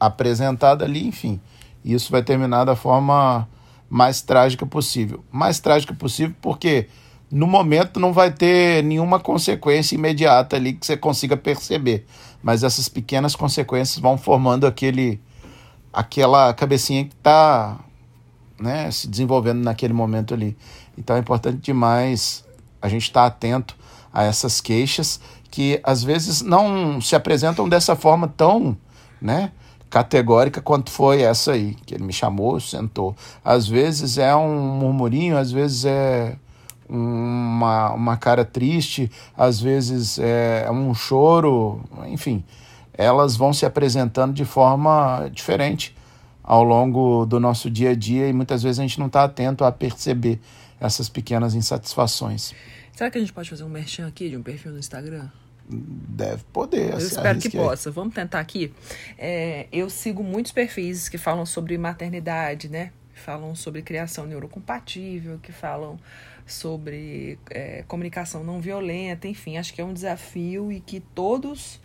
apresentada 0.00 0.84
ali, 0.84 1.06
enfim. 1.06 1.40
Isso 1.84 2.10
vai 2.10 2.24
terminar 2.24 2.64
da 2.64 2.74
forma 2.74 3.46
mais 3.88 4.20
trágica 4.20 4.66
possível. 4.66 5.24
Mais 5.30 5.58
trágica 5.60 5.94
possível 5.94 6.34
porque 6.40 6.88
no 7.30 7.46
momento 7.46 8.00
não 8.00 8.12
vai 8.12 8.30
ter 8.30 8.82
nenhuma 8.82 9.20
consequência 9.20 9.94
imediata 9.94 10.56
ali 10.56 10.72
que 10.72 10.86
você 10.86 10.96
consiga 10.96 11.36
perceber, 11.36 12.06
mas 12.42 12.62
essas 12.62 12.88
pequenas 12.88 13.36
consequências 13.36 13.98
vão 13.98 14.16
formando 14.16 14.66
aquele 14.66 15.20
aquela 15.92 16.52
cabecinha 16.54 17.04
que 17.04 17.14
está 17.14 17.78
né, 18.60 18.90
se 18.90 19.08
desenvolvendo 19.08 19.62
naquele 19.62 19.92
momento 19.92 20.34
ali. 20.34 20.56
Então 20.96 21.16
é 21.16 21.18
importante 21.18 21.58
demais 21.58 22.44
a 22.80 22.88
gente 22.88 23.04
estar 23.04 23.22
tá 23.22 23.26
atento 23.26 23.76
a 24.12 24.24
essas 24.24 24.60
queixas 24.60 25.20
que 25.50 25.80
às 25.82 26.02
vezes 26.02 26.42
não 26.42 27.00
se 27.00 27.16
apresentam 27.16 27.68
dessa 27.68 27.96
forma 27.96 28.28
tão, 28.28 28.76
né, 29.20 29.50
categórica 29.90 30.60
quanto 30.60 30.90
foi 30.90 31.22
essa 31.22 31.52
aí, 31.52 31.74
que 31.86 31.94
ele 31.94 32.04
me 32.04 32.12
chamou, 32.12 32.60
sentou. 32.60 33.16
Às 33.44 33.66
vezes 33.66 34.18
é 34.18 34.34
um 34.34 34.60
murmurinho, 34.60 35.36
às 35.36 35.50
vezes 35.50 35.84
é 35.84 36.36
uma, 36.88 37.92
uma 37.92 38.16
cara 38.16 38.44
triste, 38.44 39.10
às 39.36 39.60
vezes 39.60 40.18
é 40.18 40.68
um 40.70 40.94
choro, 40.94 41.82
enfim, 42.06 42.44
elas 42.94 43.36
vão 43.36 43.52
se 43.52 43.64
apresentando 43.66 44.32
de 44.32 44.44
forma 44.44 45.28
diferente 45.32 45.96
ao 46.42 46.64
longo 46.64 47.26
do 47.26 47.38
nosso 47.38 47.70
dia 47.70 47.90
a 47.90 47.94
dia 47.94 48.28
e 48.28 48.32
muitas 48.32 48.62
vezes 48.62 48.78
a 48.78 48.82
gente 48.82 48.98
não 48.98 49.06
está 49.06 49.24
atento 49.24 49.64
a 49.64 49.70
perceber 49.70 50.40
essas 50.80 51.08
pequenas 51.08 51.54
insatisfações. 51.54 52.54
Será 52.92 53.10
que 53.10 53.18
a 53.18 53.20
gente 53.20 53.32
pode 53.32 53.50
fazer 53.50 53.64
um 53.64 53.68
merchan 53.68 54.06
aqui 54.06 54.28
de 54.30 54.36
um 54.36 54.42
perfil 54.42 54.72
no 54.72 54.78
Instagram? 54.78 55.28
Deve 55.70 56.42
poder. 56.52 56.92
Eu 56.92 56.98
espero 56.98 57.38
que 57.38 57.50
possa. 57.50 57.90
Vamos 57.90 58.14
tentar 58.14 58.40
aqui. 58.40 58.72
É, 59.18 59.66
eu 59.70 59.90
sigo 59.90 60.22
muitos 60.22 60.52
perfis 60.52 61.08
que 61.08 61.18
falam 61.18 61.44
sobre 61.44 61.76
maternidade, 61.76 62.68
né? 62.68 62.92
Falam 63.14 63.54
sobre 63.54 63.82
criação 63.82 64.26
neurocompatível, 64.26 65.38
que 65.42 65.52
falam 65.52 65.98
sobre 66.46 67.38
é, 67.50 67.84
comunicação 67.86 68.42
não 68.42 68.60
violenta, 68.60 69.28
enfim, 69.28 69.58
acho 69.58 69.74
que 69.74 69.80
é 69.80 69.84
um 69.84 69.92
desafio 69.92 70.72
e 70.72 70.80
que 70.80 71.00
todos 71.00 71.78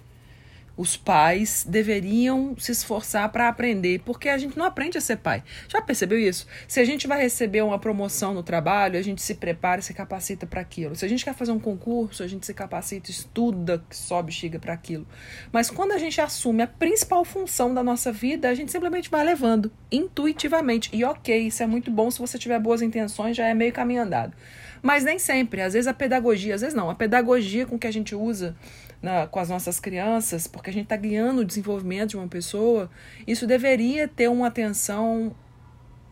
os 0.76 0.98
pais 0.98 1.66
deveriam 1.68 2.56
se 2.58 2.72
esforçar 2.72 3.30
para 3.32 3.48
aprender, 3.48 4.02
porque 4.04 4.28
a 4.28 4.38
gente 4.38 4.58
não 4.58 4.66
aprende 4.66 4.98
a 4.98 5.02
ser 5.02 5.18
pai. 5.18 5.44
Já 5.68 5.82
percebeu 5.82 6.18
isso? 6.18 6.48
Se 6.68 6.80
a 6.80 6.86
gente 6.86 7.08
vai 7.08 7.22
receber 7.22 7.62
uma 7.62 7.78
promoção 7.78 8.34
no 8.34 8.42
trabalho, 8.42 8.98
a 8.98 9.02
gente 9.02 9.22
se 9.22 9.36
prepara 9.36 9.82
e 9.82 9.84
se 9.84 9.94
capacita 9.94 10.48
para 10.48 10.62
aquilo. 10.62 10.96
Se 10.96 11.06
a 11.06 11.08
gente 11.08 11.24
quer 11.24 11.36
fazer 11.36 11.52
um 11.52 11.60
concurso, 11.60 12.24
a 12.24 12.28
gente 12.28 12.46
se 12.46 12.54
capacita, 12.54 13.12
estuda, 13.12 13.84
sobe, 13.92 14.32
chega 14.32 14.58
para 14.58 14.74
aquilo. 14.74 15.06
Mas 15.52 15.70
quando 15.70 15.92
a 15.92 15.98
gente 16.00 16.20
assume 16.20 16.64
a 16.64 16.68
principal 16.68 17.24
função 17.24 17.72
da 17.72 17.84
nossa 17.84 18.12
vida, 18.12 18.50
a 18.50 18.56
gente 18.56 18.72
simplesmente 18.72 19.12
vai 19.12 19.24
levando 19.24 19.72
intuitivamente. 19.92 20.90
E 20.92 21.04
ok, 21.04 21.38
isso 21.48 21.62
é 21.62 21.68
muito 21.68 21.92
bom 21.92 22.10
se 22.10 22.20
você 22.20 22.40
tiver 22.40 22.60
boas 22.60 22.82
intenções, 22.82 23.38
já 23.38 23.46
é 23.46 23.54
meio 23.54 23.72
caminho 23.72 24.02
andado. 24.02 24.34
Mas 24.82 25.04
nem 25.06 25.18
sempre. 25.18 25.62
Às 25.62 25.74
vezes 25.74 25.88
a 25.88 25.94
pedagogia, 25.94 26.56
às 26.56 26.62
vezes 26.62 26.76
não, 26.76 26.90
a 26.90 26.96
pedagogia 26.96 27.66
com 27.66 27.80
que 27.80 27.88
a 27.88 27.92
gente 27.92 28.14
usa 28.14 28.56
na, 29.04 29.28
com 29.28 29.38
as 29.38 29.50
nossas 29.50 29.82
crianças, 29.82 30.48
porque 30.48 30.70
a 30.70 30.74
gente 30.74 30.86
está 30.86 30.96
guiando 30.96 31.42
o 31.42 31.46
desenvolvimento 31.46 32.12
de 32.12 32.18
uma 32.18 32.28
pessoa, 32.28 32.90
isso 33.28 33.46
deveria 33.46 34.08
ter 34.08 34.30
uma 34.30 34.48
atenção 34.48 35.36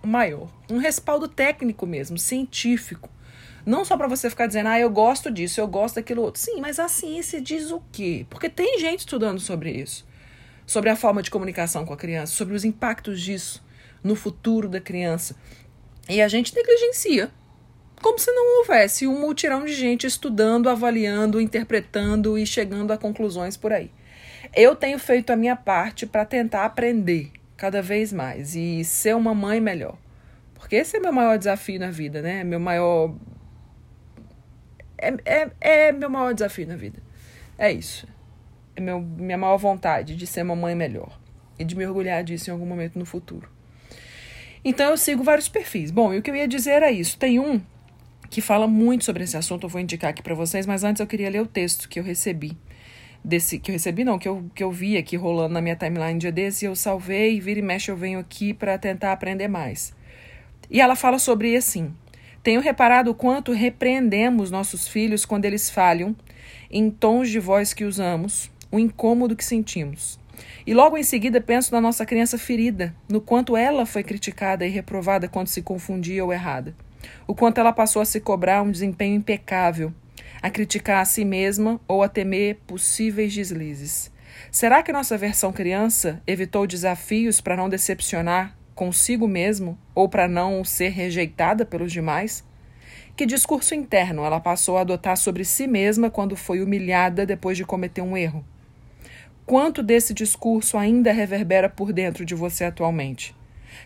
maior. 0.03 0.49
Um 0.69 0.77
respaldo 0.77 1.25
técnico 1.25 1.87
mesmo, 1.87 2.17
científico. 2.17 3.09
Não 3.65 3.85
só 3.85 3.95
para 3.95 4.07
você 4.07 4.29
ficar 4.29 4.45
dizendo, 4.45 4.67
ah, 4.67 4.79
eu 4.79 4.89
gosto 4.89 5.31
disso, 5.31 5.61
eu 5.61 5.67
gosto 5.67 5.95
daquilo 5.95 6.21
outro. 6.21 6.41
Sim, 6.41 6.59
mas 6.59 6.79
a 6.79 6.89
ciência 6.89 7.39
diz 7.39 7.71
o 7.71 7.81
quê? 7.93 8.25
Porque 8.29 8.49
tem 8.49 8.77
gente 8.77 8.99
estudando 8.99 9.39
sobre 9.39 9.71
isso. 9.71 10.05
Sobre 10.65 10.89
a 10.89 10.95
forma 10.95 11.23
de 11.23 11.31
comunicação 11.31 11.85
com 11.85 11.93
a 11.93 11.97
criança, 11.97 12.33
sobre 12.33 12.55
os 12.55 12.65
impactos 12.65 13.21
disso 13.21 13.63
no 14.03 14.15
futuro 14.15 14.67
da 14.67 14.81
criança. 14.81 15.35
E 16.09 16.21
a 16.21 16.27
gente 16.27 16.53
negligencia 16.53 17.31
como 18.01 18.19
se 18.19 18.31
não 18.31 18.59
houvesse 18.59 19.07
um 19.07 19.19
multirão 19.19 19.63
de 19.63 19.73
gente 19.73 20.07
estudando, 20.07 20.69
avaliando, 20.69 21.39
interpretando 21.39 22.37
e 22.37 22.45
chegando 22.45 22.91
a 22.91 22.97
conclusões 22.97 23.55
por 23.55 23.71
aí. 23.71 23.91
Eu 24.53 24.75
tenho 24.75 24.99
feito 24.99 25.31
a 25.31 25.35
minha 25.35 25.55
parte 25.55 26.05
para 26.05 26.25
tentar 26.25 26.65
aprender 26.65 27.31
cada 27.55 27.81
vez 27.81 28.11
mais 28.11 28.55
e 28.55 28.83
ser 28.83 29.15
uma 29.15 29.33
mãe 29.33 29.61
melhor. 29.61 29.97
Porque 30.55 30.75
esse 30.75 30.97
é 30.97 30.99
meu 30.99 31.13
maior 31.13 31.37
desafio 31.37 31.79
na 31.79 31.89
vida, 31.89 32.21
né? 32.21 32.43
Meu 32.43 32.59
maior. 32.59 33.13
É, 34.97 35.13
é, 35.25 35.51
é 35.59 35.91
meu 35.91 36.09
maior 36.09 36.33
desafio 36.33 36.67
na 36.67 36.75
vida. 36.75 36.99
É 37.57 37.71
isso. 37.71 38.07
É 38.75 38.81
meu, 38.81 38.99
minha 38.99 39.37
maior 39.37 39.57
vontade 39.57 40.15
de 40.15 40.25
ser 40.25 40.41
uma 40.41 40.55
mãe 40.55 40.75
melhor 40.75 41.17
e 41.57 41.63
de 41.63 41.75
me 41.75 41.85
orgulhar 41.85 42.23
disso 42.23 42.49
em 42.49 42.53
algum 42.53 42.65
momento 42.65 42.97
no 42.97 43.05
futuro. 43.05 43.49
Então 44.63 44.89
eu 44.89 44.97
sigo 44.97 45.23
vários 45.23 45.47
perfis. 45.47 45.91
Bom, 45.91 46.13
e 46.13 46.17
o 46.17 46.21
que 46.21 46.31
eu 46.31 46.35
ia 46.35 46.47
dizer 46.47 46.71
era 46.71 46.91
isso. 46.91 47.17
Tem 47.17 47.39
um 47.39 47.61
que 48.31 48.39
fala 48.39 48.65
muito 48.65 49.03
sobre 49.03 49.25
esse 49.25 49.35
assunto, 49.35 49.65
eu 49.65 49.69
vou 49.69 49.81
indicar 49.81 50.09
aqui 50.09 50.23
para 50.23 50.33
vocês, 50.33 50.65
mas 50.65 50.85
antes 50.85 51.01
eu 51.01 51.05
queria 51.05 51.29
ler 51.29 51.41
o 51.41 51.45
texto 51.45 51.89
que 51.89 51.99
eu 51.99 52.03
recebi. 52.03 52.57
Desse, 53.23 53.59
que 53.59 53.69
eu 53.69 53.73
recebi, 53.73 54.05
não, 54.05 54.17
que 54.17 54.27
eu, 54.27 54.49
que 54.55 54.63
eu 54.63 54.71
vi 54.71 54.95
aqui 54.95 55.17
rolando 55.17 55.53
na 55.53 55.61
minha 55.61 55.75
timeline 55.75 56.17
dia 56.17 56.31
desse, 56.31 56.63
e 56.63 56.67
eu 56.67 56.73
salvei, 56.73 57.41
vira 57.41 57.59
e 57.59 57.61
mexe 57.61 57.91
eu 57.91 57.97
venho 57.97 58.17
aqui 58.19 58.53
para 58.53 58.77
tentar 58.77 59.11
aprender 59.11 59.49
mais. 59.49 59.93
E 60.69 60.79
ela 60.79 60.95
fala 60.95 61.19
sobre 61.19 61.57
assim: 61.57 61.93
Tenho 62.41 62.61
reparado 62.61 63.11
o 63.11 63.13
quanto 63.13 63.51
repreendemos 63.51 64.49
nossos 64.49 64.87
filhos 64.87 65.25
quando 65.25 65.43
eles 65.43 65.69
falham, 65.69 66.15
em 66.71 66.89
tons 66.89 67.29
de 67.29 67.37
voz 67.37 67.73
que 67.73 67.83
usamos, 67.83 68.49
o 68.71 68.79
incômodo 68.79 69.35
que 69.35 69.43
sentimos. 69.43 70.17
E 70.65 70.73
logo 70.73 70.97
em 70.97 71.03
seguida 71.03 71.41
penso 71.41 71.73
na 71.73 71.81
nossa 71.81 72.05
criança 72.05 72.37
ferida, 72.37 72.95
no 73.09 73.19
quanto 73.19 73.57
ela 73.57 73.85
foi 73.85 74.03
criticada 74.03 74.65
e 74.65 74.69
reprovada 74.69 75.27
quando 75.27 75.47
se 75.47 75.61
confundia 75.61 76.23
ou 76.23 76.31
errada 76.31 76.73
o 77.27 77.35
quanto 77.35 77.59
ela 77.59 77.73
passou 77.73 78.01
a 78.01 78.05
se 78.05 78.19
cobrar 78.19 78.61
um 78.61 78.71
desempenho 78.71 79.15
impecável, 79.15 79.93
a 80.41 80.49
criticar 80.49 81.01
a 81.01 81.05
si 81.05 81.23
mesma 81.23 81.79
ou 81.87 82.03
a 82.03 82.09
temer 82.09 82.57
possíveis 82.67 83.33
deslizes. 83.33 84.11
Será 84.49 84.81
que 84.81 84.91
nossa 84.91 85.17
versão 85.17 85.51
criança 85.51 86.21
evitou 86.25 86.65
desafios 86.65 87.41
para 87.41 87.55
não 87.55 87.69
decepcionar 87.69 88.57
consigo 88.73 89.27
mesmo 89.27 89.77
ou 89.93 90.09
para 90.09 90.27
não 90.27 90.63
ser 90.63 90.89
rejeitada 90.89 91.65
pelos 91.65 91.91
demais? 91.91 92.43
Que 93.15 93.25
discurso 93.25 93.75
interno 93.75 94.23
ela 94.23 94.39
passou 94.39 94.77
a 94.77 94.81
adotar 94.81 95.17
sobre 95.17 95.45
si 95.45 95.67
mesma 95.67 96.09
quando 96.09 96.35
foi 96.35 96.61
humilhada 96.61 97.25
depois 97.25 97.57
de 97.57 97.65
cometer 97.65 98.01
um 98.01 98.17
erro? 98.17 98.43
Quanto 99.45 99.83
desse 99.83 100.13
discurso 100.13 100.77
ainda 100.77 101.11
reverbera 101.11 101.69
por 101.69 101.93
dentro 101.93 102.25
de 102.25 102.33
você 102.33 102.63
atualmente? 102.63 103.35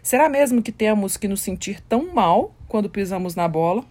Será 0.02 0.30
mesmo 0.30 0.62
que 0.62 0.72
temos 0.72 1.18
que 1.18 1.28
nos 1.28 1.42
sentir 1.42 1.82
tão 1.82 2.14
mal 2.14 2.55
quando 2.68 2.90
pisamos 2.90 3.36
na 3.36 3.48
bola? 3.48 3.84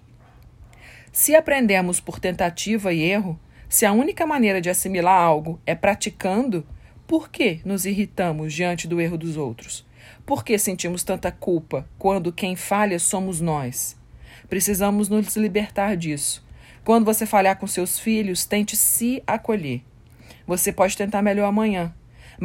Se 1.12 1.34
aprendemos 1.34 2.00
por 2.00 2.18
tentativa 2.18 2.92
e 2.92 3.02
erro, 3.02 3.38
se 3.68 3.86
a 3.86 3.92
única 3.92 4.26
maneira 4.26 4.60
de 4.60 4.70
assimilar 4.70 5.20
algo 5.20 5.60
é 5.64 5.74
praticando, 5.74 6.66
por 7.06 7.28
que 7.28 7.60
nos 7.64 7.84
irritamos 7.84 8.52
diante 8.52 8.88
do 8.88 9.00
erro 9.00 9.18
dos 9.18 9.36
outros? 9.36 9.86
Por 10.26 10.44
que 10.44 10.58
sentimos 10.58 11.04
tanta 11.04 11.30
culpa 11.30 11.88
quando 11.98 12.32
quem 12.32 12.56
falha 12.56 12.98
somos 12.98 13.40
nós? 13.40 13.96
Precisamos 14.48 15.08
nos 15.08 15.36
libertar 15.36 15.96
disso. 15.96 16.44
Quando 16.84 17.04
você 17.04 17.24
falhar 17.26 17.58
com 17.58 17.66
seus 17.66 17.98
filhos, 17.98 18.44
tente 18.44 18.76
se 18.76 19.22
acolher. 19.26 19.82
Você 20.46 20.72
pode 20.72 20.96
tentar 20.96 21.22
melhor 21.22 21.46
amanhã, 21.46 21.94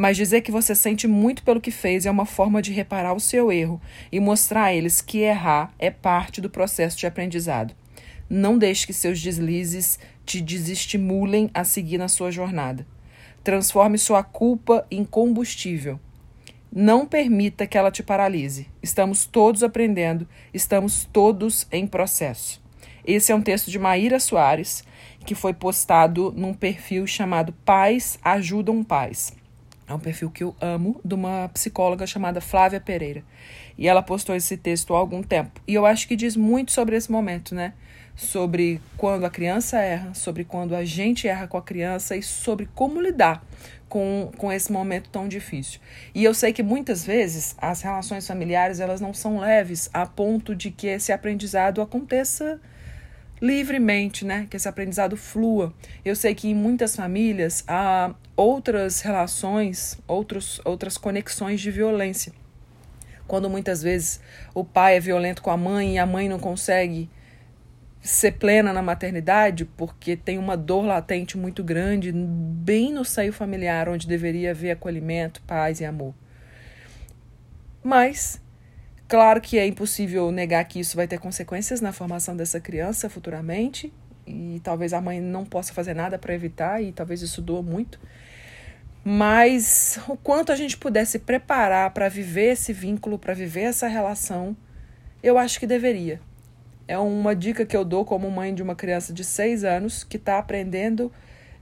mas 0.00 0.16
dizer 0.16 0.40
que 0.40 0.50
você 0.50 0.74
sente 0.74 1.06
muito 1.06 1.42
pelo 1.42 1.60
que 1.60 1.70
fez 1.70 2.06
é 2.06 2.10
uma 2.10 2.24
forma 2.24 2.62
de 2.62 2.72
reparar 2.72 3.12
o 3.12 3.20
seu 3.20 3.52
erro 3.52 3.78
e 4.10 4.18
mostrar 4.18 4.64
a 4.64 4.74
eles 4.74 5.02
que 5.02 5.18
errar 5.18 5.74
é 5.78 5.90
parte 5.90 6.40
do 6.40 6.48
processo 6.48 6.96
de 6.96 7.06
aprendizado. 7.06 7.74
Não 8.26 8.56
deixe 8.56 8.86
que 8.86 8.94
seus 8.94 9.20
deslizes 9.20 9.98
te 10.24 10.40
desestimulem 10.40 11.50
a 11.52 11.64
seguir 11.64 11.98
na 11.98 12.08
sua 12.08 12.30
jornada. 12.30 12.86
Transforme 13.44 13.98
sua 13.98 14.22
culpa 14.22 14.86
em 14.90 15.04
combustível. 15.04 16.00
Não 16.72 17.04
permita 17.04 17.66
que 17.66 17.76
ela 17.76 17.90
te 17.90 18.02
paralise. 18.02 18.68
Estamos 18.82 19.26
todos 19.26 19.62
aprendendo, 19.62 20.26
estamos 20.54 21.04
todos 21.12 21.66
em 21.70 21.86
processo. 21.86 22.62
Esse 23.04 23.32
é 23.32 23.34
um 23.34 23.42
texto 23.42 23.70
de 23.70 23.78
Maíra 23.78 24.18
Soares, 24.18 24.82
que 25.26 25.34
foi 25.34 25.52
postado 25.52 26.32
num 26.34 26.54
perfil 26.54 27.06
chamado 27.06 27.52
Pais 27.66 28.18
Ajudam 28.24 28.82
Pais. 28.82 29.38
É 29.90 29.94
um 29.94 29.98
perfil 29.98 30.30
que 30.30 30.44
eu 30.44 30.54
amo, 30.60 31.00
de 31.04 31.16
uma 31.16 31.48
psicóloga 31.48 32.06
chamada 32.06 32.40
Flávia 32.40 32.80
Pereira. 32.80 33.24
E 33.76 33.88
ela 33.88 34.00
postou 34.00 34.36
esse 34.36 34.56
texto 34.56 34.94
há 34.94 34.98
algum 34.98 35.20
tempo. 35.20 35.60
E 35.66 35.74
eu 35.74 35.84
acho 35.84 36.06
que 36.06 36.14
diz 36.14 36.36
muito 36.36 36.70
sobre 36.70 36.94
esse 36.94 37.10
momento, 37.10 37.56
né? 37.56 37.72
Sobre 38.14 38.80
quando 38.96 39.24
a 39.24 39.30
criança 39.30 39.80
erra, 39.80 40.14
sobre 40.14 40.44
quando 40.44 40.76
a 40.76 40.84
gente 40.84 41.26
erra 41.26 41.48
com 41.48 41.56
a 41.56 41.62
criança 41.62 42.16
e 42.16 42.22
sobre 42.22 42.68
como 42.72 43.00
lidar 43.00 43.44
com, 43.88 44.30
com 44.38 44.52
esse 44.52 44.70
momento 44.70 45.10
tão 45.10 45.26
difícil. 45.26 45.80
E 46.14 46.22
eu 46.22 46.34
sei 46.34 46.52
que 46.52 46.62
muitas 46.62 47.04
vezes 47.04 47.56
as 47.58 47.82
relações 47.82 48.24
familiares 48.24 48.78
elas 48.78 49.00
não 49.00 49.12
são 49.12 49.40
leves 49.40 49.90
a 49.92 50.06
ponto 50.06 50.54
de 50.54 50.70
que 50.70 50.86
esse 50.86 51.10
aprendizado 51.10 51.82
aconteça 51.82 52.60
livremente, 53.40 54.24
né? 54.24 54.46
Que 54.50 54.56
esse 54.56 54.68
aprendizado 54.68 55.16
flua. 55.16 55.72
Eu 56.04 56.14
sei 56.14 56.34
que 56.34 56.48
em 56.48 56.54
muitas 56.54 56.94
famílias 56.94 57.64
há 57.66 58.14
outras 58.36 59.00
relações, 59.00 59.98
outros, 60.06 60.60
outras 60.64 60.96
conexões 60.96 61.60
de 61.60 61.70
violência. 61.70 62.32
Quando 63.26 63.48
muitas 63.48 63.82
vezes 63.82 64.20
o 64.54 64.64
pai 64.64 64.96
é 64.96 65.00
violento 65.00 65.40
com 65.40 65.50
a 65.50 65.56
mãe 65.56 65.94
e 65.94 65.98
a 65.98 66.06
mãe 66.06 66.28
não 66.28 66.38
consegue 66.38 67.08
ser 68.02 68.32
plena 68.32 68.72
na 68.72 68.82
maternidade 68.82 69.64
porque 69.64 70.16
tem 70.16 70.38
uma 70.38 70.56
dor 70.56 70.84
latente 70.84 71.36
muito 71.36 71.62
grande 71.62 72.10
bem 72.12 72.92
no 72.92 73.04
seio 73.04 73.32
familiar 73.32 73.88
onde 73.88 74.08
deveria 74.08 74.50
haver 74.50 74.70
acolhimento, 74.70 75.42
paz 75.42 75.80
e 75.80 75.84
amor. 75.84 76.14
Mas 77.82 78.39
claro 79.10 79.40
que 79.40 79.58
é 79.58 79.66
impossível 79.66 80.30
negar 80.30 80.64
que 80.64 80.80
isso 80.80 80.96
vai 80.96 81.06
ter 81.06 81.18
consequências 81.18 81.82
na 81.82 81.92
formação 81.92 82.34
dessa 82.34 82.58
criança 82.58 83.10
futuramente 83.10 83.92
e 84.26 84.60
talvez 84.64 84.94
a 84.94 85.00
mãe 85.00 85.20
não 85.20 85.44
possa 85.44 85.74
fazer 85.74 85.92
nada 85.92 86.18
para 86.18 86.32
evitar 86.32 86.82
e 86.82 86.92
talvez 86.92 87.20
isso 87.20 87.42
doa 87.42 87.62
muito. 87.62 88.00
Mas 89.04 89.98
o 90.08 90.16
quanto 90.16 90.52
a 90.52 90.56
gente 90.56 90.78
pudesse 90.78 91.18
preparar 91.18 91.90
para 91.90 92.08
viver 92.08 92.52
esse 92.52 92.72
vínculo, 92.72 93.18
para 93.18 93.34
viver 93.34 93.62
essa 93.62 93.88
relação, 93.88 94.56
eu 95.22 95.36
acho 95.36 95.60
que 95.60 95.66
deveria 95.66 96.20
é 96.90 96.98
uma 96.98 97.36
dica 97.36 97.64
que 97.64 97.76
eu 97.76 97.84
dou 97.84 98.04
como 98.04 98.28
mãe 98.28 98.52
de 98.52 98.64
uma 98.64 98.74
criança 98.74 99.12
de 99.12 99.22
6 99.22 99.62
anos 99.62 100.02
que 100.02 100.16
está 100.16 100.38
aprendendo 100.38 101.12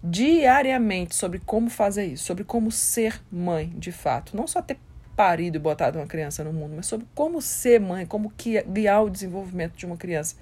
diariamente 0.03 1.15
sobre 1.15 1.39
como 1.39 1.69
fazer 1.69 2.07
isso, 2.07 2.25
sobre 2.25 2.45
como 2.45 2.73
ser 2.73 3.21
mãe 3.31 3.71
de 3.77 3.93
fato. 3.93 4.35
Não 4.35 4.47
só 4.47 4.63
ter 4.63 4.79
parido 5.19 5.57
e 5.57 5.59
botado 5.59 5.99
uma 5.99 6.07
criança 6.07 6.45
no 6.45 6.53
mundo, 6.53 6.75
mas 6.77 6.87
sobre 6.87 7.05
como 7.13 7.43
ser 7.43 7.81
mãe, 7.81 8.07
como 8.07 8.33
guiar 8.69 9.03
o 9.03 9.11
desenvolvimento 9.11 9.75
de 9.75 9.85
uma 9.85 9.97
criança. 9.97 10.37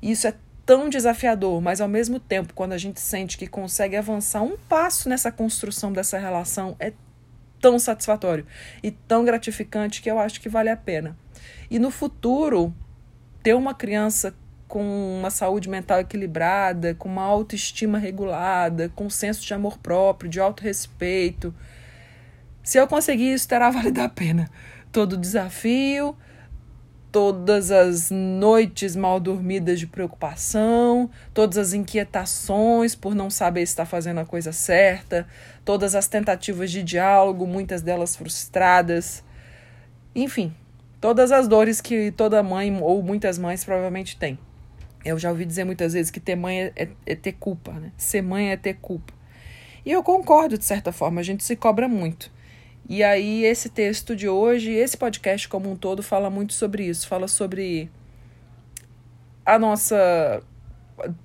E 0.00 0.10
isso 0.10 0.26
é 0.26 0.32
tão 0.64 0.88
desafiador, 0.88 1.60
mas 1.60 1.78
ao 1.78 1.88
mesmo 1.88 2.18
tempo, 2.18 2.54
quando 2.54 2.72
a 2.72 2.78
gente 2.78 3.02
sente 3.02 3.36
que 3.36 3.46
consegue 3.46 3.96
avançar 3.96 4.42
um 4.42 4.56
passo 4.56 5.10
nessa 5.10 5.30
construção 5.30 5.92
dessa 5.92 6.16
relação, 6.16 6.74
é 6.80 6.94
tão 7.60 7.78
satisfatório 7.78 8.46
e 8.82 8.90
tão 8.90 9.26
gratificante 9.26 10.00
que 10.00 10.10
eu 10.10 10.18
acho 10.18 10.40
que 10.40 10.48
vale 10.48 10.70
a 10.70 10.76
pena. 10.76 11.14
E 11.70 11.78
no 11.78 11.90
futuro, 11.90 12.74
ter 13.42 13.52
uma 13.52 13.74
criança 13.74 14.34
com 14.66 15.18
uma 15.18 15.28
saúde 15.28 15.68
mental 15.68 16.00
equilibrada, 16.00 16.94
com 16.94 17.10
uma 17.10 17.24
autoestima 17.24 17.98
regulada, 17.98 18.88
com 18.94 19.04
um 19.04 19.10
senso 19.10 19.44
de 19.44 19.52
amor 19.52 19.76
próprio, 19.76 20.30
de 20.30 20.40
autorrespeito. 20.40 21.54
Se 22.68 22.76
eu 22.76 22.86
conseguir 22.86 23.32
isso, 23.32 23.48
terá 23.48 23.70
valido 23.72 24.02
a 24.02 24.10
pena. 24.10 24.50
Todo 24.92 25.16
desafio, 25.16 26.14
todas 27.10 27.70
as 27.70 28.10
noites 28.10 28.94
mal 28.94 29.18
dormidas 29.18 29.80
de 29.80 29.86
preocupação, 29.86 31.08
todas 31.32 31.56
as 31.56 31.72
inquietações 31.72 32.94
por 32.94 33.14
não 33.14 33.30
saber 33.30 33.64
se 33.64 33.72
está 33.72 33.86
fazendo 33.86 34.20
a 34.20 34.26
coisa 34.26 34.52
certa, 34.52 35.26
todas 35.64 35.94
as 35.94 36.08
tentativas 36.08 36.70
de 36.70 36.82
diálogo, 36.82 37.46
muitas 37.46 37.80
delas 37.80 38.14
frustradas. 38.14 39.24
Enfim, 40.14 40.54
Todas 41.00 41.32
as 41.32 41.48
dores 41.48 41.80
que 41.80 42.10
toda 42.10 42.42
mãe 42.42 42.76
ou 42.82 43.02
muitas 43.02 43.38
mães 43.38 43.64
provavelmente 43.64 44.18
têm. 44.18 44.38
Eu 45.02 45.16
já 45.18 45.30
ouvi 45.30 45.46
dizer 45.46 45.64
muitas 45.64 45.94
vezes 45.94 46.10
que 46.10 46.18
ter 46.18 46.34
mãe 46.36 46.60
é, 46.60 46.72
é, 46.74 46.88
é 47.06 47.14
ter 47.14 47.32
culpa, 47.32 47.72
né? 47.72 47.92
Ser 47.96 48.20
mãe 48.20 48.50
é 48.50 48.56
ter 48.58 48.74
culpa. 48.74 49.14
E 49.86 49.92
eu 49.92 50.02
concordo, 50.02 50.58
de 50.58 50.64
certa 50.66 50.90
forma, 50.92 51.20
a 51.20 51.24
gente 51.24 51.44
se 51.44 51.54
cobra 51.56 51.88
muito. 51.88 52.36
E 52.88 53.04
aí, 53.04 53.44
esse 53.44 53.68
texto 53.68 54.16
de 54.16 54.26
hoje, 54.26 54.70
esse 54.70 54.96
podcast 54.96 55.46
como 55.46 55.70
um 55.70 55.76
todo, 55.76 56.02
fala 56.02 56.30
muito 56.30 56.54
sobre 56.54 56.86
isso. 56.86 57.06
Fala 57.06 57.28
sobre 57.28 57.90
a 59.44 59.58
nossa. 59.58 60.42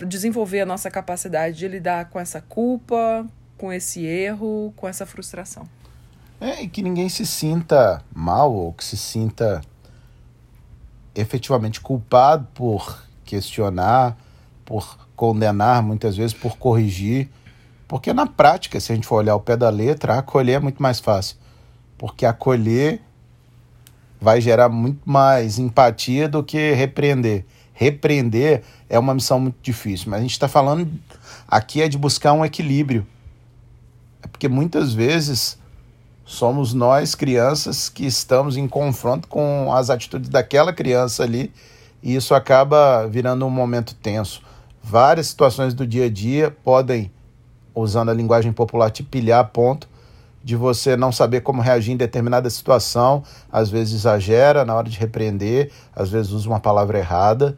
desenvolver 0.06 0.60
a 0.60 0.66
nossa 0.66 0.92
capacidade 0.92 1.58
de 1.58 1.68
lidar 1.70 2.10
com 2.10 2.20
essa 2.20 2.42
culpa, 2.42 3.26
com 3.58 3.72
esse 3.72 4.06
erro, 4.06 4.74
com 4.76 4.90
essa 4.90 5.06
frustração. 5.06 5.64
É, 6.42 6.64
e 6.64 6.68
que 6.68 6.82
ninguém 6.82 7.08
se 7.08 7.26
sinta 7.26 8.04
mal 8.14 8.54
ou 8.54 8.74
que 8.74 8.84
se 8.84 8.98
sinta 8.98 9.62
efetivamente 11.16 11.80
culpado 11.80 12.46
por 12.54 13.06
questionar, 13.24 14.18
por 14.66 14.98
condenar, 15.16 15.82
muitas 15.82 16.18
vezes 16.18 16.34
por 16.34 16.58
corrigir. 16.58 17.30
Porque 17.88 18.12
na 18.12 18.28
prática, 18.28 18.78
se 18.82 18.92
a 18.92 18.96
gente 18.96 19.08
for 19.08 19.16
olhar 19.16 19.36
o 19.36 19.40
pé 19.40 19.56
da 19.56 19.70
letra, 19.70 20.18
acolher 20.20 20.58
é 20.58 20.60
muito 20.60 20.84
mais 20.84 21.00
fácil. 21.00 21.38
Porque 22.04 22.26
acolher 22.26 23.00
vai 24.20 24.42
gerar 24.42 24.68
muito 24.68 25.00
mais 25.10 25.58
empatia 25.58 26.28
do 26.28 26.44
que 26.44 26.74
repreender. 26.74 27.46
Repreender 27.72 28.62
é 28.90 29.00
uma 29.00 29.14
missão 29.14 29.40
muito 29.40 29.56
difícil, 29.62 30.10
mas 30.10 30.20
a 30.20 30.24
gente 30.24 30.32
está 30.32 30.50
falando 30.50 30.92
aqui 31.48 31.82
é 31.82 31.88
de 31.88 31.98
buscar 31.98 32.34
um 32.34 32.44
equilíbrio. 32.44 33.08
É 34.22 34.28
porque 34.28 34.50
muitas 34.50 34.94
vezes 34.94 35.58
Somos 36.26 36.74
nós, 36.74 37.16
crianças, 37.16 37.90
que 37.90 38.06
estamos 38.06 38.56
em 38.56 38.66
confronto 38.66 39.28
com 39.28 39.74
as 39.74 39.90
atitudes 39.90 40.30
daquela 40.30 40.72
criança 40.72 41.22
ali, 41.22 41.52
e 42.02 42.16
isso 42.16 42.34
acaba 42.34 43.06
virando 43.08 43.46
um 43.46 43.50
momento 43.50 43.94
tenso. 43.94 44.42
Várias 44.82 45.28
situações 45.28 45.74
do 45.74 45.86
dia 45.86 46.06
a 46.06 46.10
dia 46.10 46.50
podem, 46.64 47.12
usando 47.76 48.10
a 48.10 48.14
linguagem 48.14 48.54
popular, 48.54 48.90
te 48.90 49.04
pilhar 49.04 49.42
a 49.42 49.44
ponto 49.44 49.88
de 50.44 50.56
você 50.56 50.98
não 50.98 51.12
saber 51.12 51.42
como 51.42 51.62
reagir 51.62 51.94
em 51.94 51.98
determinada 51.98 52.50
situação, 52.50 53.24
às 53.52 53.70
vezes 53.70 53.94
exagera 53.94 54.66
na 54.66 54.76
hora 54.76 54.90
de 54.90 55.00
repreender, 55.00 55.72
às 55.96 56.10
vezes 56.10 56.32
usa 56.32 56.50
uma 56.50 56.60
palavra 56.60 57.00
errada, 57.00 57.58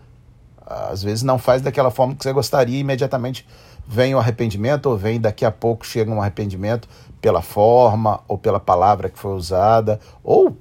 às 0.65 1.01
vezes 1.01 1.23
não 1.23 1.37
faz 1.37 1.61
daquela 1.61 1.89
forma 1.89 2.15
que 2.15 2.23
você 2.23 2.31
gostaria 2.31 2.77
e 2.77 2.81
imediatamente 2.81 3.45
vem 3.87 4.15
o 4.15 4.19
arrependimento 4.19 4.87
ou 4.87 4.97
vem 4.97 5.19
daqui 5.19 5.45
a 5.45 5.51
pouco 5.51 5.85
chega 5.85 6.11
um 6.11 6.21
arrependimento 6.21 6.87
pela 7.21 7.41
forma 7.41 8.21
ou 8.27 8.37
pela 8.37 8.59
palavra 8.59 9.09
que 9.09 9.17
foi 9.17 9.33
usada 9.33 9.99
ou 10.23 10.57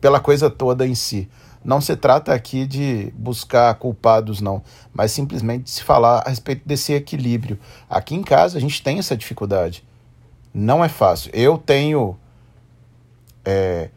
pela 0.00 0.20
coisa 0.20 0.48
toda 0.48 0.86
em 0.86 0.94
si. 0.94 1.28
Não 1.62 1.80
se 1.80 1.94
trata 1.94 2.32
aqui 2.32 2.66
de 2.66 3.12
buscar 3.14 3.74
culpados, 3.74 4.40
não, 4.40 4.62
mas 4.94 5.12
simplesmente 5.12 5.64
de 5.64 5.70
se 5.70 5.82
falar 5.82 6.22
a 6.24 6.30
respeito 6.30 6.66
desse 6.66 6.94
equilíbrio. 6.94 7.58
Aqui 7.88 8.14
em 8.14 8.22
casa 8.22 8.56
a 8.56 8.60
gente 8.60 8.82
tem 8.82 8.98
essa 8.98 9.16
dificuldade. 9.16 9.84
Não 10.52 10.84
é 10.84 10.88
fácil. 10.88 11.30
Eu 11.34 11.56
tenho. 11.56 12.16
É, 13.44 13.88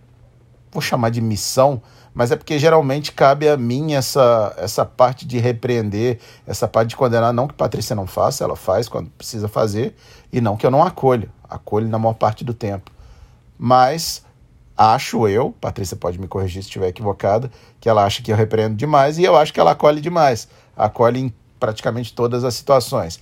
vou 0.72 0.82
chamar 0.82 1.10
de 1.10 1.22
missão, 1.22 1.82
mas 2.14 2.32
é 2.32 2.36
porque 2.36 2.58
geralmente 2.60 3.12
cabe 3.12 3.50
a 3.50 3.58
mim 3.58 3.94
essa, 3.94 4.54
essa 4.58 4.86
parte 4.86 5.26
de 5.26 5.40
repreender, 5.40 6.20
essa 6.46 6.68
parte 6.68 6.90
de 6.90 6.96
condenar. 6.96 7.34
Não 7.34 7.48
que 7.48 7.54
Patrícia 7.54 7.96
não 7.96 8.08
faça, 8.08 8.44
ela 8.44 8.56
faz 8.56 8.88
quando 8.88 9.10
precisa 9.12 9.48
fazer, 9.48 9.96
e 10.32 10.40
não 10.40 10.56
que 10.56 10.66
eu 10.66 10.72
não 10.72 10.84
acolho. 10.84 11.30
Acolho 11.50 11.88
na 11.88 12.00
maior 12.00 12.14
parte 12.14 12.44
do 12.44 12.54
tempo. 12.54 12.92
Mas 13.58 14.24
acho 14.78 15.28
eu, 15.28 15.52
Patrícia 15.60 15.96
pode 15.96 16.20
me 16.20 16.28
corrigir 16.28 16.62
se 16.62 16.68
estiver 16.68 16.88
equivocada, 16.88 17.52
que 17.80 17.90
ela 17.90 18.04
acha 18.04 18.22
que 18.22 18.32
eu 18.32 18.36
repreendo 18.36 18.76
demais 18.76 19.18
e 19.18 19.24
eu 19.24 19.36
acho 19.36 19.54
que 19.54 19.60
ela 19.60 19.72
acolhe 19.72 20.02
demais. 20.02 20.48
Acolhe 20.76 21.20
em 21.20 21.34
praticamente 21.60 22.14
todas 22.14 22.44
as 22.44 22.56
situações. 22.56 23.20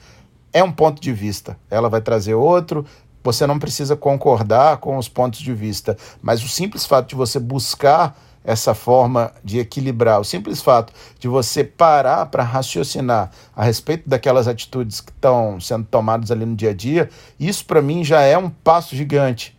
É 0.53 0.63
um 0.63 0.71
ponto 0.71 1.01
de 1.01 1.13
vista. 1.13 1.57
Ela 1.69 1.89
vai 1.89 2.01
trazer 2.01 2.33
outro, 2.33 2.85
você 3.23 3.45
não 3.45 3.59
precisa 3.59 3.95
concordar 3.95 4.77
com 4.77 4.97
os 4.97 5.07
pontos 5.07 5.39
de 5.39 5.53
vista, 5.53 5.97
mas 6.21 6.43
o 6.43 6.49
simples 6.49 6.85
fato 6.85 7.09
de 7.09 7.15
você 7.15 7.39
buscar 7.39 8.17
essa 8.43 8.73
forma 8.73 9.31
de 9.43 9.59
equilibrar. 9.59 10.19
O 10.19 10.23
simples 10.23 10.61
fato 10.61 10.91
de 11.19 11.27
você 11.27 11.63
parar 11.63 12.25
para 12.27 12.43
raciocinar 12.43 13.31
a 13.55 13.63
respeito 13.63 14.09
daquelas 14.09 14.47
atitudes 14.47 14.99
que 14.99 15.11
estão 15.11 15.59
sendo 15.59 15.85
tomadas 15.85 16.31
ali 16.31 16.45
no 16.45 16.55
dia 16.55 16.71
a 16.71 16.73
dia, 16.73 17.09
isso 17.39 17.65
para 17.65 17.81
mim 17.81 18.03
já 18.03 18.21
é 18.21 18.37
um 18.37 18.49
passo 18.49 18.95
gigante. 18.95 19.57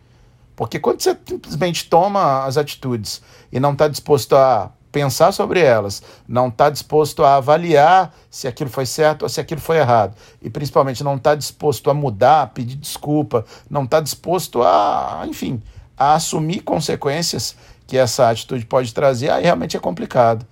Porque 0.55 0.79
quando 0.79 1.01
você 1.01 1.17
simplesmente 1.25 1.89
toma 1.89 2.45
as 2.45 2.57
atitudes 2.57 3.21
e 3.51 3.59
não 3.59 3.73
está 3.73 3.87
disposto 3.87 4.35
a 4.35 4.71
pensar 4.93 5.31
sobre 5.31 5.59
elas, 5.59 6.03
não 6.27 6.47
está 6.47 6.69
disposto 6.69 7.23
a 7.25 7.35
avaliar 7.37 8.13
se 8.29 8.47
aquilo 8.47 8.69
foi 8.69 8.85
certo 8.85 9.23
ou 9.23 9.29
se 9.29 9.41
aquilo 9.41 9.59
foi 9.59 9.77
errado, 9.77 10.15
e 10.39 10.49
principalmente 10.51 11.03
não 11.03 11.15
está 11.15 11.33
disposto 11.33 11.89
a 11.89 11.93
mudar, 11.95 12.43
a 12.43 12.47
pedir 12.47 12.75
desculpa, 12.75 13.43
não 13.67 13.83
está 13.83 13.99
disposto 13.99 14.61
a, 14.61 15.25
enfim, 15.27 15.61
a 15.97 16.13
assumir 16.13 16.59
consequências 16.61 17.55
que 17.87 17.97
essa 17.97 18.29
atitude 18.29 18.65
pode 18.65 18.93
trazer, 18.93 19.31
aí 19.31 19.43
realmente 19.43 19.75
é 19.75 19.79
complicado. 19.79 20.45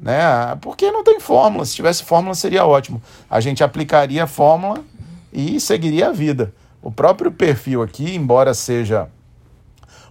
Né? 0.00 0.20
Porque 0.60 0.90
não 0.90 1.04
tem 1.04 1.20
fórmula. 1.20 1.64
Se 1.64 1.76
tivesse 1.76 2.02
fórmula, 2.02 2.34
seria 2.34 2.66
ótimo. 2.66 3.00
A 3.30 3.40
gente 3.40 3.62
aplicaria 3.62 4.24
a 4.24 4.26
fórmula 4.26 4.84
e 5.32 5.58
seguiria 5.60 6.08
a 6.08 6.12
vida. 6.12 6.52
O 6.82 6.90
próprio 6.90 7.30
perfil 7.30 7.82
aqui, 7.82 8.14
embora 8.14 8.52
seja 8.52 9.08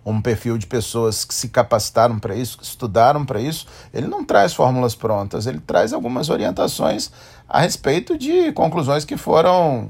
um 0.06 0.22
perfil 0.22 0.58
de 0.58 0.68
pessoas 0.68 1.24
que 1.24 1.34
se 1.34 1.50
capacitaram 1.50 2.20
para 2.20 2.36
isso, 2.36 2.58
que 2.58 2.63
estudaram 2.63 3.26
para 3.26 3.39
isso, 3.39 3.66
ele 3.94 4.08
não 4.08 4.24
traz 4.26 4.54
fórmulas 4.54 4.96
prontas, 4.96 5.48
ele 5.48 5.60
traz 5.60 5.94
algumas 5.94 6.30
orientações 6.30 7.12
a 7.48 7.62
respeito 7.62 8.18
de 8.18 8.52
conclusões 8.52 9.06
que 9.06 9.16
foram 9.16 9.89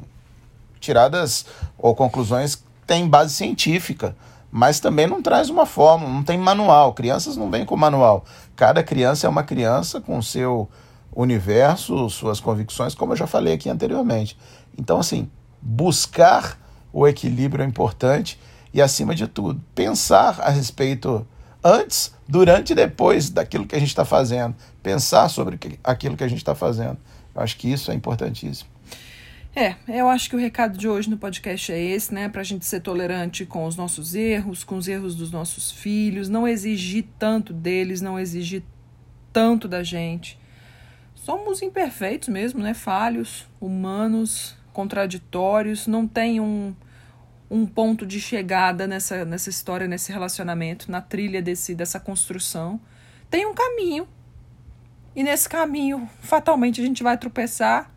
tiradas 0.80 1.46
ou 1.78 1.96
conclusões 1.96 2.56
que 2.56 2.64
têm 2.86 3.08
base 3.08 3.34
científica, 3.34 4.16
mas 4.52 4.80
também 4.80 5.08
não 5.08 5.22
traz 5.22 5.50
uma 5.50 5.66
fórmula, 5.66 6.12
não 6.12 6.24
tem 6.24 6.38
manual. 6.38 6.94
Crianças 6.94 7.36
não 7.36 7.50
vêm 7.50 7.66
com 7.66 7.76
manual. 7.76 8.24
Cada 8.56 8.84
criança 8.84 9.26
é 9.26 9.30
uma 9.30 9.44
criança 9.44 10.00
com 10.00 10.22
seu 10.22 10.70
universo, 11.16 12.10
suas 12.10 12.40
convicções, 12.40 12.94
como 12.94 13.14
eu 13.14 13.18
já 13.18 13.26
falei 13.26 13.54
aqui 13.54 13.70
anteriormente. 13.70 14.38
Então, 14.78 15.00
assim, 15.00 15.30
buscar 15.60 16.60
o 16.92 17.08
equilíbrio 17.08 17.64
é 17.64 17.68
importante 17.68 18.40
e, 18.74 18.82
acima 18.82 19.14
de 19.14 19.28
tudo, 19.28 19.62
pensar 19.76 20.40
a 20.42 20.50
respeito 20.50 21.26
antes, 21.64 22.14
durante 22.28 22.72
e 22.72 22.76
depois 22.76 23.30
daquilo 23.30 23.66
que 23.66 23.76
a 23.76 23.80
gente 23.80 23.90
está 23.90 24.04
fazendo. 24.04 24.56
Pensar 24.82 25.30
sobre 25.30 25.60
aquilo 25.84 26.18
que 26.18 26.24
a 26.24 26.28
gente 26.28 26.40
está 26.40 26.56
fazendo. 26.56 26.98
Eu 27.34 27.42
acho 27.42 27.58
que 27.58 27.72
isso 27.72 27.92
é 27.92 27.94
importantíssimo. 27.94 28.70
É, 29.56 29.76
eu 29.88 30.10
acho 30.10 30.32
que 30.32 30.36
o 30.36 30.40
recado 30.40 30.76
de 30.76 30.88
hoje 30.88 31.08
no 31.08 31.18
podcast 31.18 31.72
é 31.72 31.80
esse, 31.80 32.12
né? 32.12 32.28
Para 32.28 32.42
a 32.42 32.44
gente 32.44 32.66
ser 32.66 32.80
tolerante 32.80 33.46
com 33.46 33.66
os 33.66 33.76
nossos 33.76 34.16
erros, 34.16 34.64
com 34.64 34.78
os 34.78 34.88
erros 34.88 35.16
dos 35.16 35.32
nossos 35.32 35.72
filhos, 35.72 36.28
não 36.28 36.48
exigir 36.48 37.06
tanto 37.20 37.54
deles, 37.54 38.02
não 38.02 38.20
exigir 38.20 38.64
tanto 39.32 39.68
da 39.68 39.84
gente. 39.84 40.40
Somos 41.14 41.62
imperfeitos 41.62 42.30
mesmo, 42.30 42.62
né? 42.62 42.74
Falhos, 42.74 43.48
humanos, 43.62 44.56
contraditórios, 44.74 45.86
não 45.86 46.08
tem 46.08 46.40
um, 46.40 46.74
um 47.54 47.68
ponto 47.68 48.04
de 48.04 48.20
chegada 48.20 48.88
nessa, 48.88 49.24
nessa 49.24 49.48
história, 49.48 49.88
nesse 49.88 50.12
relacionamento, 50.12 50.90
na 50.90 51.00
trilha 51.02 51.40
desse, 51.40 51.76
dessa 51.76 52.00
construção. 52.00 52.82
Tem 53.30 53.46
um 53.46 53.54
caminho. 53.54 54.08
E 55.16 55.22
nesse 55.22 55.48
caminho, 55.48 56.10
fatalmente, 56.20 56.82
a 56.82 56.84
gente 56.84 57.04
vai 57.04 57.16
tropeçar, 57.16 57.92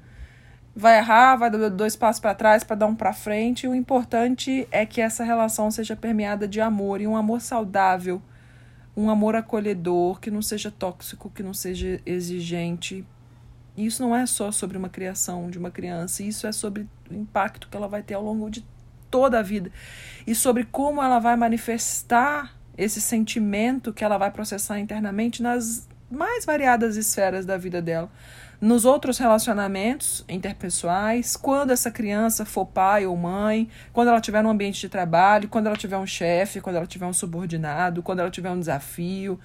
vai 0.74 0.98
errar, 0.98 1.36
vai 1.36 1.50
dar 1.50 1.70
dois 1.70 1.96
passos 1.96 2.20
para 2.20 2.34
trás 2.34 2.62
para 2.62 2.76
dar 2.76 2.86
um 2.86 2.94
para 2.94 3.14
frente. 3.14 3.64
E 3.64 3.68
o 3.68 3.74
importante 3.74 4.68
é 4.70 4.84
que 4.84 5.00
essa 5.00 5.24
relação 5.24 5.70
seja 5.70 5.96
permeada 5.96 6.46
de 6.46 6.60
amor 6.60 7.00
e 7.00 7.06
um 7.06 7.16
amor 7.16 7.40
saudável, 7.40 8.20
um 8.94 9.08
amor 9.08 9.34
acolhedor, 9.36 10.20
que 10.20 10.30
não 10.30 10.42
seja 10.42 10.70
tóxico, 10.70 11.30
que 11.30 11.42
não 11.42 11.54
seja 11.54 11.98
exigente. 12.04 13.06
Isso 13.74 14.02
não 14.02 14.14
é 14.14 14.26
só 14.26 14.52
sobre 14.52 14.76
uma 14.76 14.90
criação 14.90 15.48
de 15.48 15.58
uma 15.58 15.70
criança, 15.70 16.22
isso 16.22 16.46
é 16.46 16.52
sobre 16.52 16.86
o 17.10 17.14
impacto 17.14 17.68
que 17.70 17.76
ela 17.76 17.88
vai 17.88 18.02
ter 18.02 18.12
ao 18.12 18.22
longo 18.22 18.50
de 18.50 18.62
toda 19.10 19.38
a 19.38 19.42
vida 19.42 19.70
e 20.26 20.34
sobre 20.34 20.64
como 20.64 21.02
ela 21.02 21.18
vai 21.18 21.36
manifestar 21.36 22.54
esse 22.76 23.00
sentimento 23.00 23.92
que 23.92 24.04
ela 24.04 24.18
vai 24.18 24.30
processar 24.30 24.78
internamente 24.78 25.42
nas 25.42 25.88
mais 26.10 26.44
variadas 26.44 26.96
esferas 26.96 27.44
da 27.44 27.56
vida 27.56 27.80
dela. 27.82 28.10
Nos 28.60 28.84
outros 28.84 29.18
relacionamentos 29.18 30.24
interpessoais, 30.28 31.36
quando 31.36 31.72
essa 31.72 31.90
criança 31.90 32.44
for 32.44 32.64
pai 32.64 33.04
ou 33.04 33.16
mãe, 33.16 33.68
quando 33.92 34.08
ela 34.08 34.20
tiver 34.20 34.42
um 34.44 34.48
ambiente 34.48 34.80
de 34.80 34.88
trabalho, 34.88 35.48
quando 35.48 35.66
ela 35.66 35.76
tiver 35.76 35.98
um 35.98 36.06
chefe, 36.06 36.60
quando 36.60 36.76
ela 36.76 36.86
tiver 36.86 37.06
um 37.06 37.12
subordinado, 37.12 38.02
quando 38.02 38.20
ela 38.20 38.30
tiver 38.30 38.50
um 38.50 38.58
desafio, 38.58 39.38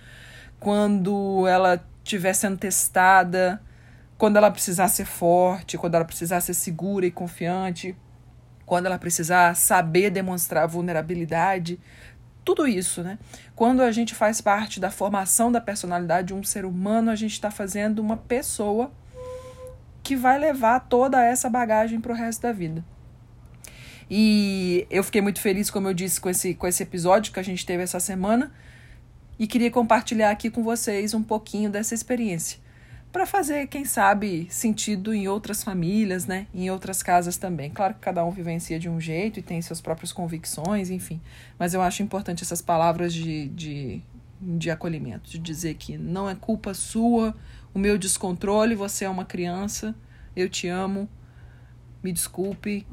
quando 0.60 1.46
ela 1.48 1.84
estiver 2.04 2.34
sendo 2.34 2.58
testada, 2.58 3.62
quando 4.18 4.38
ela 4.38 4.50
precisar 4.50 4.88
ser 4.88 5.06
forte, 5.06 5.78
quando 5.78 5.96
ela 5.96 6.06
precisar 6.06 6.40
ser 6.40 6.54
segura 6.54 7.06
e 7.06 7.12
confiante, 7.12 7.96
quando 8.72 8.86
ela 8.86 8.98
precisar 8.98 9.54
saber 9.54 10.10
demonstrar 10.10 10.66
vulnerabilidade, 10.66 11.78
tudo 12.42 12.66
isso, 12.66 13.04
né? 13.04 13.20
Quando 13.54 13.82
a 13.82 13.92
gente 13.92 14.16
faz 14.16 14.40
parte 14.40 14.80
da 14.80 14.90
formação 14.90 15.52
da 15.52 15.60
personalidade 15.60 16.28
de 16.30 16.34
um 16.34 16.42
ser 16.42 16.64
humano, 16.64 17.12
a 17.12 17.16
gente 17.18 17.34
está 17.34 17.52
fazendo 17.52 18.00
uma 18.00 18.16
pessoa 18.16 18.90
que 20.02 20.16
vai 20.16 20.40
levar 20.40 20.80
toda 20.88 21.22
essa 21.22 21.50
bagagem 21.50 22.00
para 22.00 22.14
o 22.14 22.16
resto 22.16 22.44
da 22.44 22.54
vida. 22.54 22.82
E 24.10 24.88
eu 24.90 25.04
fiquei 25.04 25.20
muito 25.20 25.42
feliz, 25.42 25.70
como 25.70 25.90
eu 25.90 25.94
disse, 25.94 26.22
com 26.22 26.30
esse, 26.30 26.54
com 26.54 26.66
esse 26.66 26.82
episódio 26.82 27.34
que 27.34 27.42
a 27.42 27.44
gente 27.44 27.66
teve 27.66 27.84
essa 27.84 28.00
semana 28.00 28.54
e 29.38 29.48
queria 29.48 29.70
compartilhar 29.70 30.32
aqui 30.32 30.50
com 30.50 30.64
vocês 30.64 31.14
um 31.14 31.22
pouquinho 31.22 31.70
dessa 31.70 31.94
experiência 31.94 32.58
para 33.12 33.26
fazer, 33.26 33.68
quem 33.68 33.84
sabe, 33.84 34.48
sentido 34.50 35.14
em 35.14 35.28
outras 35.28 35.64
famílias, 35.64 36.26
né? 36.26 36.48
Em 36.54 36.72
outras 36.72 37.04
casas 37.04 37.38
também. 37.38 37.70
Claro 37.70 37.94
que 37.94 38.00
cada 38.00 38.24
um 38.24 38.32
vivencia 38.32 38.80
de 38.80 38.88
um 38.88 39.02
jeito 39.02 39.40
e 39.40 39.44
tem 39.44 39.62
suas 39.62 39.82
próprias 39.82 40.14
convicções, 40.14 40.90
enfim. 40.90 41.20
Mas 41.60 41.74
eu 41.74 41.82
acho 41.82 42.02
importante 42.02 42.44
essas 42.44 42.62
palavras 42.62 43.14
de, 43.14 43.50
de, 43.50 44.02
de 44.40 44.72
acolhimento, 44.72 45.30
de 45.30 45.40
dizer 45.40 45.76
que 45.76 45.98
não 45.98 46.30
é 46.30 46.36
culpa 46.36 46.74
sua 46.74 47.36
o 47.74 47.80
meu 47.80 47.98
descontrole, 47.98 48.76
você 48.76 49.06
é 49.06 49.10
uma 49.10 49.26
criança, 49.26 49.96
eu 50.36 50.50
te 50.50 50.68
amo, 50.68 51.08
me 52.04 52.12
desculpe, 52.12 52.86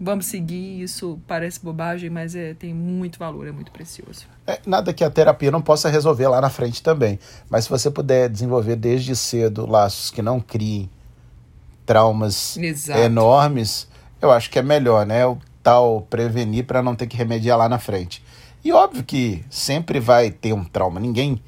vamos 0.00 0.26
seguir. 0.26 0.82
Isso 0.82 1.18
parece 1.26 1.60
bobagem, 1.62 2.10
mas 2.10 2.34
é, 2.34 2.54
tem 2.54 2.74
muito 2.74 3.18
valor, 3.18 3.46
é 3.46 3.52
muito 3.52 3.70
precioso. 3.70 4.26
É, 4.46 4.60
nada 4.66 4.92
que 4.92 5.04
a 5.04 5.10
terapia 5.10 5.50
não 5.50 5.62
possa 5.62 5.88
resolver 5.88 6.28
lá 6.28 6.40
na 6.40 6.50
frente 6.50 6.82
também. 6.82 7.18
Mas 7.48 7.64
se 7.64 7.70
você 7.70 7.90
puder 7.90 8.28
desenvolver 8.28 8.76
desde 8.76 9.14
cedo 9.16 9.66
laços 9.66 10.10
que 10.10 10.22
não 10.22 10.40
criem 10.40 10.90
traumas 11.86 12.56
Exato. 12.56 13.00
enormes, 13.00 13.88
eu 14.20 14.30
acho 14.30 14.50
que 14.50 14.58
é 14.58 14.62
melhor, 14.62 15.04
né? 15.06 15.26
O 15.26 15.38
tal 15.62 16.02
prevenir 16.08 16.64
para 16.64 16.82
não 16.82 16.94
ter 16.94 17.06
que 17.06 17.16
remediar 17.16 17.58
lá 17.58 17.68
na 17.68 17.78
frente. 17.78 18.22
E 18.62 18.72
óbvio 18.72 19.04
que 19.04 19.44
sempre 19.50 20.00
vai 20.00 20.30
ter 20.30 20.52
um 20.52 20.64
trauma. 20.64 20.98
Ninguém 20.98 21.40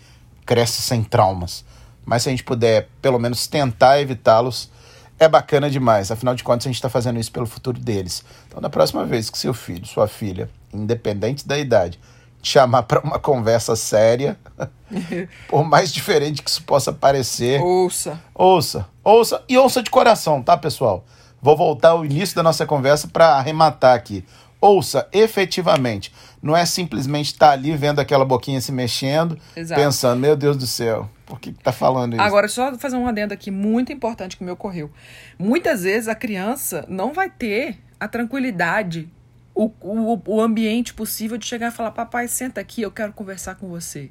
cresce 0.45 0.83
sem 0.83 1.03
traumas. 1.03 1.65
Mas 2.05 2.23
se 2.23 2.29
a 2.29 2.31
gente 2.31 2.45
puder, 2.45 2.89
pelo 3.03 3.19
menos, 3.19 3.47
tentar 3.47 4.01
evitá-los, 4.01 4.71
é 5.19 5.29
bacana 5.29 5.71
demais. 5.71 6.11
Afinal 6.11 6.35
de 6.35 6.45
contas, 6.45 6.67
a 6.67 6.69
gente 6.69 6.77
está 6.77 6.89
fazendo 6.89 7.19
isso 7.19 7.33
pelo 7.33 7.47
futuro 7.47 7.79
deles. 7.79 8.25
Então, 8.49 8.61
da 8.61 8.69
próxima 8.69 9.05
vez 9.05 9.31
que 9.31 9.39
seu 9.39 9.55
filho, 9.55 9.87
sua 9.87 10.07
filha, 10.07 10.49
independente 10.73 11.47
da 11.47 11.59
idade, 11.59 11.99
te 12.43 12.51
chamar 12.51 12.83
para 12.85 13.01
uma 13.01 13.19
conversa 13.19 13.75
séria, 13.75 14.39
por 15.49 15.65
mais 15.65 15.93
diferente 15.93 16.43
que 16.43 16.51
isso 16.51 16.63
possa 16.63 16.93
parecer. 16.93 17.61
Ouça. 17.61 18.21
Ouça. 18.35 18.87
Ouça 19.03 19.43
e 19.49 19.57
ouça 19.57 19.83
de 19.83 19.91
coração, 19.91 20.43
tá, 20.43 20.57
pessoal? 20.57 21.05
Vou 21.41 21.57
voltar 21.57 21.91
ao 21.91 22.05
início 22.05 22.35
da 22.35 22.43
nossa 22.43 22.67
conversa 22.67 23.09
para 23.09 23.37
arrematar 23.37 23.95
aqui. 23.95 24.25
Ouça 24.67 25.09
efetivamente. 25.13 26.13
Não 26.43 26.57
é 26.57 26.67
simplesmente 26.67 27.27
estar 27.27 27.49
tá 27.49 27.53
ali 27.53 27.77
vendo 27.77 28.01
aquela 28.01 28.25
boquinha 28.25 28.61
se 28.61 28.73
mexendo, 28.73 29.39
Exato. 29.55 29.81
pensando, 29.81 30.21
meu 30.21 30.37
Deus 30.37 30.57
do 30.57 30.67
céu, 30.67 31.09
por 31.25 31.41
que, 31.41 31.53
tá 31.53 31.73
falando 31.73 32.15
isso? 32.15 32.23
Agora, 32.23 32.49
só 32.49 32.77
fazer 32.77 32.97
um 32.97 33.07
adendo 33.07 33.33
aqui 33.33 33.51
muito 33.51 33.93
importante 33.93 34.37
que 34.37 34.45
me 34.45 34.51
ocorreu. 34.51 34.91
Muitas 35.39 35.83
vezes 35.83 36.09
a 36.09 36.15
criança 36.15 36.85
não 36.89 37.13
vai 37.13 37.31
ter 37.31 37.79
a 37.99 38.09
tranquilidade, 38.09 39.09
o, 39.55 39.71
o, 39.81 40.21
o 40.27 40.41
ambiente 40.41 40.93
possível 40.95 41.39
de 41.39 41.47
chegar 41.47 41.69
e 41.69 41.71
falar: 41.71 41.91
Papai, 41.93 42.29
senta 42.29 42.61
aqui, 42.61 42.83
eu 42.83 42.91
quero 42.91 43.13
conversar 43.13 43.55
com 43.55 43.69
você. 43.69 44.11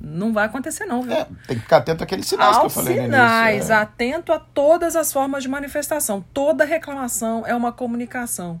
Não 0.00 0.32
vai 0.32 0.46
acontecer, 0.46 0.84
não, 0.84 1.02
viu? 1.02 1.12
É, 1.12 1.24
tem 1.46 1.56
que 1.56 1.62
ficar 1.62 1.78
atento 1.78 2.04
àqueles 2.04 2.26
sinais 2.26 2.56
Aos 2.56 2.72
que 2.72 2.78
eu 2.78 2.84
falei 2.84 3.00
sinais, 3.00 3.70
é. 3.70 3.74
atento 3.74 4.32
a 4.32 4.38
todas 4.38 4.96
as 4.96 5.12
formas 5.12 5.42
de 5.42 5.48
manifestação. 5.48 6.24
Toda 6.32 6.64
reclamação 6.64 7.44
é 7.46 7.54
uma 7.54 7.72
comunicação. 7.72 8.60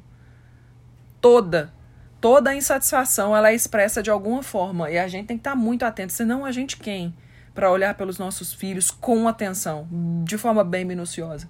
Toda. 1.24 1.72
Toda 2.20 2.54
insatisfação 2.54 3.34
ela 3.34 3.50
é 3.50 3.54
expressa 3.54 4.02
de 4.02 4.10
alguma 4.10 4.42
forma. 4.42 4.90
E 4.90 4.98
a 4.98 5.08
gente 5.08 5.26
tem 5.26 5.38
que 5.38 5.40
estar 5.40 5.56
muito 5.56 5.84
atento, 5.84 6.12
senão 6.12 6.44
a 6.44 6.52
gente 6.52 6.76
quem? 6.76 7.14
para 7.54 7.70
olhar 7.70 7.94
pelos 7.94 8.18
nossos 8.18 8.52
filhos 8.52 8.90
com 8.90 9.28
atenção, 9.28 9.86
de 10.24 10.36
forma 10.36 10.64
bem 10.64 10.84
minuciosa. 10.84 11.48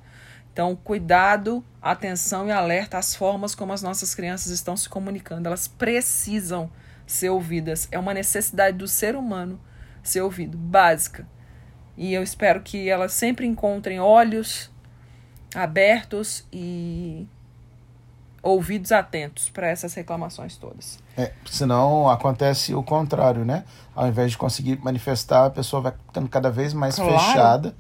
Então, 0.53 0.77
cuidado, 0.77 1.65
atenção 1.83 2.47
e 2.47 2.53
alerta 2.53 2.99
às 2.99 3.17
formas 3.17 3.55
como 3.55 3.73
as 3.73 3.83
nossas 3.83 4.15
crianças 4.15 4.53
estão 4.53 4.77
se 4.77 4.89
comunicando. 4.89 5.49
Elas 5.49 5.67
precisam 5.67 6.71
ser 7.07 7.31
ouvidas. 7.31 7.89
É 7.91 7.99
uma 7.99 8.15
necessidade 8.15 8.77
do 8.77 8.87
ser 8.87 9.17
humano 9.17 9.59
ser 10.03 10.21
ouvido, 10.21 10.57
básica. 10.57 11.27
E 11.97 12.13
eu 12.13 12.23
espero 12.23 12.61
que 12.61 12.89
elas 12.89 13.13
sempre 13.15 13.47
encontrem 13.47 13.99
olhos 13.99 14.71
abertos 15.55 16.47
e 16.53 17.27
ouvidos 18.45 18.93
atentos 18.93 19.49
para 19.49 19.67
essas 19.69 19.95
reclamações 19.95 20.57
todas. 20.57 20.99
É, 21.17 21.33
senão 21.51 22.09
acontece 22.11 22.75
o 22.75 22.83
contrário, 22.83 23.45
né? 23.45 23.65
Ao 23.97 24.07
invés 24.07 24.33
de 24.33 24.39
conseguir 24.39 24.79
manifestar, 24.83 25.47
a 25.47 25.51
pessoa 25.51 25.81
vai 25.81 25.93
ficando 26.07 26.29
cada 26.29 26.51
vez 26.51 26.75
mais 26.75 26.97
claro. 26.97 27.19
fechada, 27.19 27.75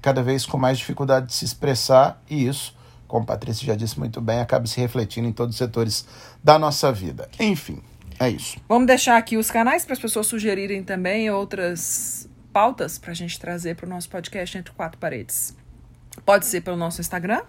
cada 0.00 0.22
vez 0.22 0.46
com 0.46 0.56
mais 0.56 0.78
dificuldade 0.78 1.26
de 1.26 1.34
se 1.34 1.44
expressar, 1.44 2.22
e 2.30 2.46
isso, 2.46 2.76
como 3.08 3.24
a 3.24 3.26
Patrícia 3.26 3.66
já 3.66 3.74
disse 3.74 3.98
muito 3.98 4.20
bem, 4.20 4.38
acaba 4.38 4.64
se 4.66 4.80
refletindo 4.80 5.26
em 5.26 5.32
todos 5.32 5.56
os 5.56 5.58
setores 5.58 6.06
da 6.42 6.56
nossa 6.56 6.92
vida. 6.92 7.28
Enfim, 7.40 7.82
é 8.20 8.30
isso. 8.30 8.58
Vamos 8.68 8.86
deixar 8.86 9.16
aqui 9.16 9.36
os 9.36 9.50
canais 9.50 9.84
para 9.84 9.94
as 9.94 9.98
pessoas 9.98 10.28
sugerirem 10.28 10.84
também 10.84 11.28
outras 11.30 12.28
pautas 12.52 12.96
para 12.96 13.10
a 13.10 13.14
gente 13.14 13.40
trazer 13.40 13.74
para 13.74 13.86
o 13.86 13.88
nosso 13.88 14.08
podcast 14.08 14.56
Entre 14.56 14.72
Quatro 14.72 14.98
Paredes. 14.98 15.54
Pode 16.24 16.46
ser 16.46 16.60
pelo 16.60 16.76
nosso 16.76 17.00
Instagram, 17.00 17.42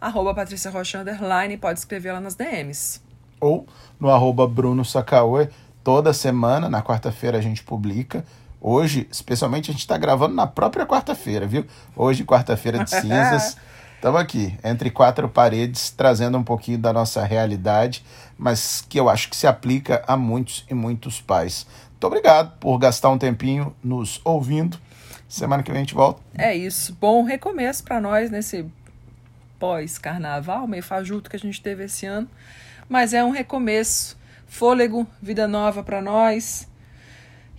arroba 0.00 0.34
Patrícia 0.34 0.70
Rocha 0.70 1.00
Underline, 1.00 1.56
pode 1.56 1.78
escrever 1.78 2.12
lá 2.12 2.20
nas 2.20 2.34
DMs. 2.34 3.00
Ou 3.40 3.66
no 3.98 4.10
arroba 4.10 4.46
Bruno 4.46 4.84
Sacaue, 4.84 5.48
toda 5.84 6.12
semana, 6.12 6.68
na 6.68 6.82
quarta-feira 6.82 7.38
a 7.38 7.40
gente 7.40 7.62
publica. 7.62 8.24
Hoje, 8.60 9.06
especialmente, 9.10 9.70
a 9.70 9.72
gente 9.72 9.80
está 9.80 9.96
gravando 9.96 10.34
na 10.34 10.46
própria 10.46 10.86
quarta-feira, 10.86 11.46
viu? 11.46 11.64
Hoje, 11.96 12.24
quarta-feira 12.24 12.84
de 12.84 12.90
cinzas. 13.00 13.56
Estamos 13.94 14.20
aqui, 14.20 14.58
entre 14.64 14.90
quatro 14.90 15.28
paredes, 15.28 15.90
trazendo 15.90 16.38
um 16.38 16.42
pouquinho 16.42 16.78
da 16.78 16.92
nossa 16.92 17.22
realidade, 17.22 18.02
mas 18.38 18.84
que 18.88 18.98
eu 18.98 19.10
acho 19.10 19.28
que 19.28 19.36
se 19.36 19.46
aplica 19.46 20.02
a 20.06 20.16
muitos 20.16 20.64
e 20.70 20.74
muitos 20.74 21.20
pais. 21.20 21.66
Muito 21.90 22.06
obrigado 22.06 22.58
por 22.58 22.78
gastar 22.78 23.10
um 23.10 23.18
tempinho 23.18 23.76
nos 23.84 24.20
ouvindo. 24.24 24.78
Semana 25.28 25.62
que 25.62 25.70
vem 25.70 25.80
a 25.80 25.84
gente 25.84 25.94
volta. 25.94 26.20
É 26.34 26.56
isso. 26.56 26.96
Bom 26.98 27.22
recomeço 27.22 27.84
para 27.84 28.00
nós 28.00 28.30
nesse 28.30 28.66
pós-carnaval, 29.60 30.66
meio 30.66 30.82
fajuto 30.82 31.30
que 31.30 31.36
a 31.36 31.38
gente 31.38 31.62
teve 31.62 31.84
esse 31.84 32.06
ano. 32.06 32.28
Mas 32.88 33.14
é 33.14 33.22
um 33.22 33.30
recomeço. 33.30 34.18
Fôlego, 34.48 35.06
vida 35.22 35.46
nova 35.46 35.84
para 35.84 36.02
nós. 36.02 36.68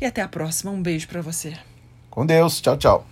E 0.01 0.05
até 0.05 0.21
a 0.21 0.27
próxima. 0.27 0.71
Um 0.71 0.81
beijo 0.81 1.07
para 1.07 1.21
você. 1.21 1.53
Com 2.09 2.25
Deus. 2.25 2.59
Tchau, 2.59 2.75
tchau. 2.75 3.10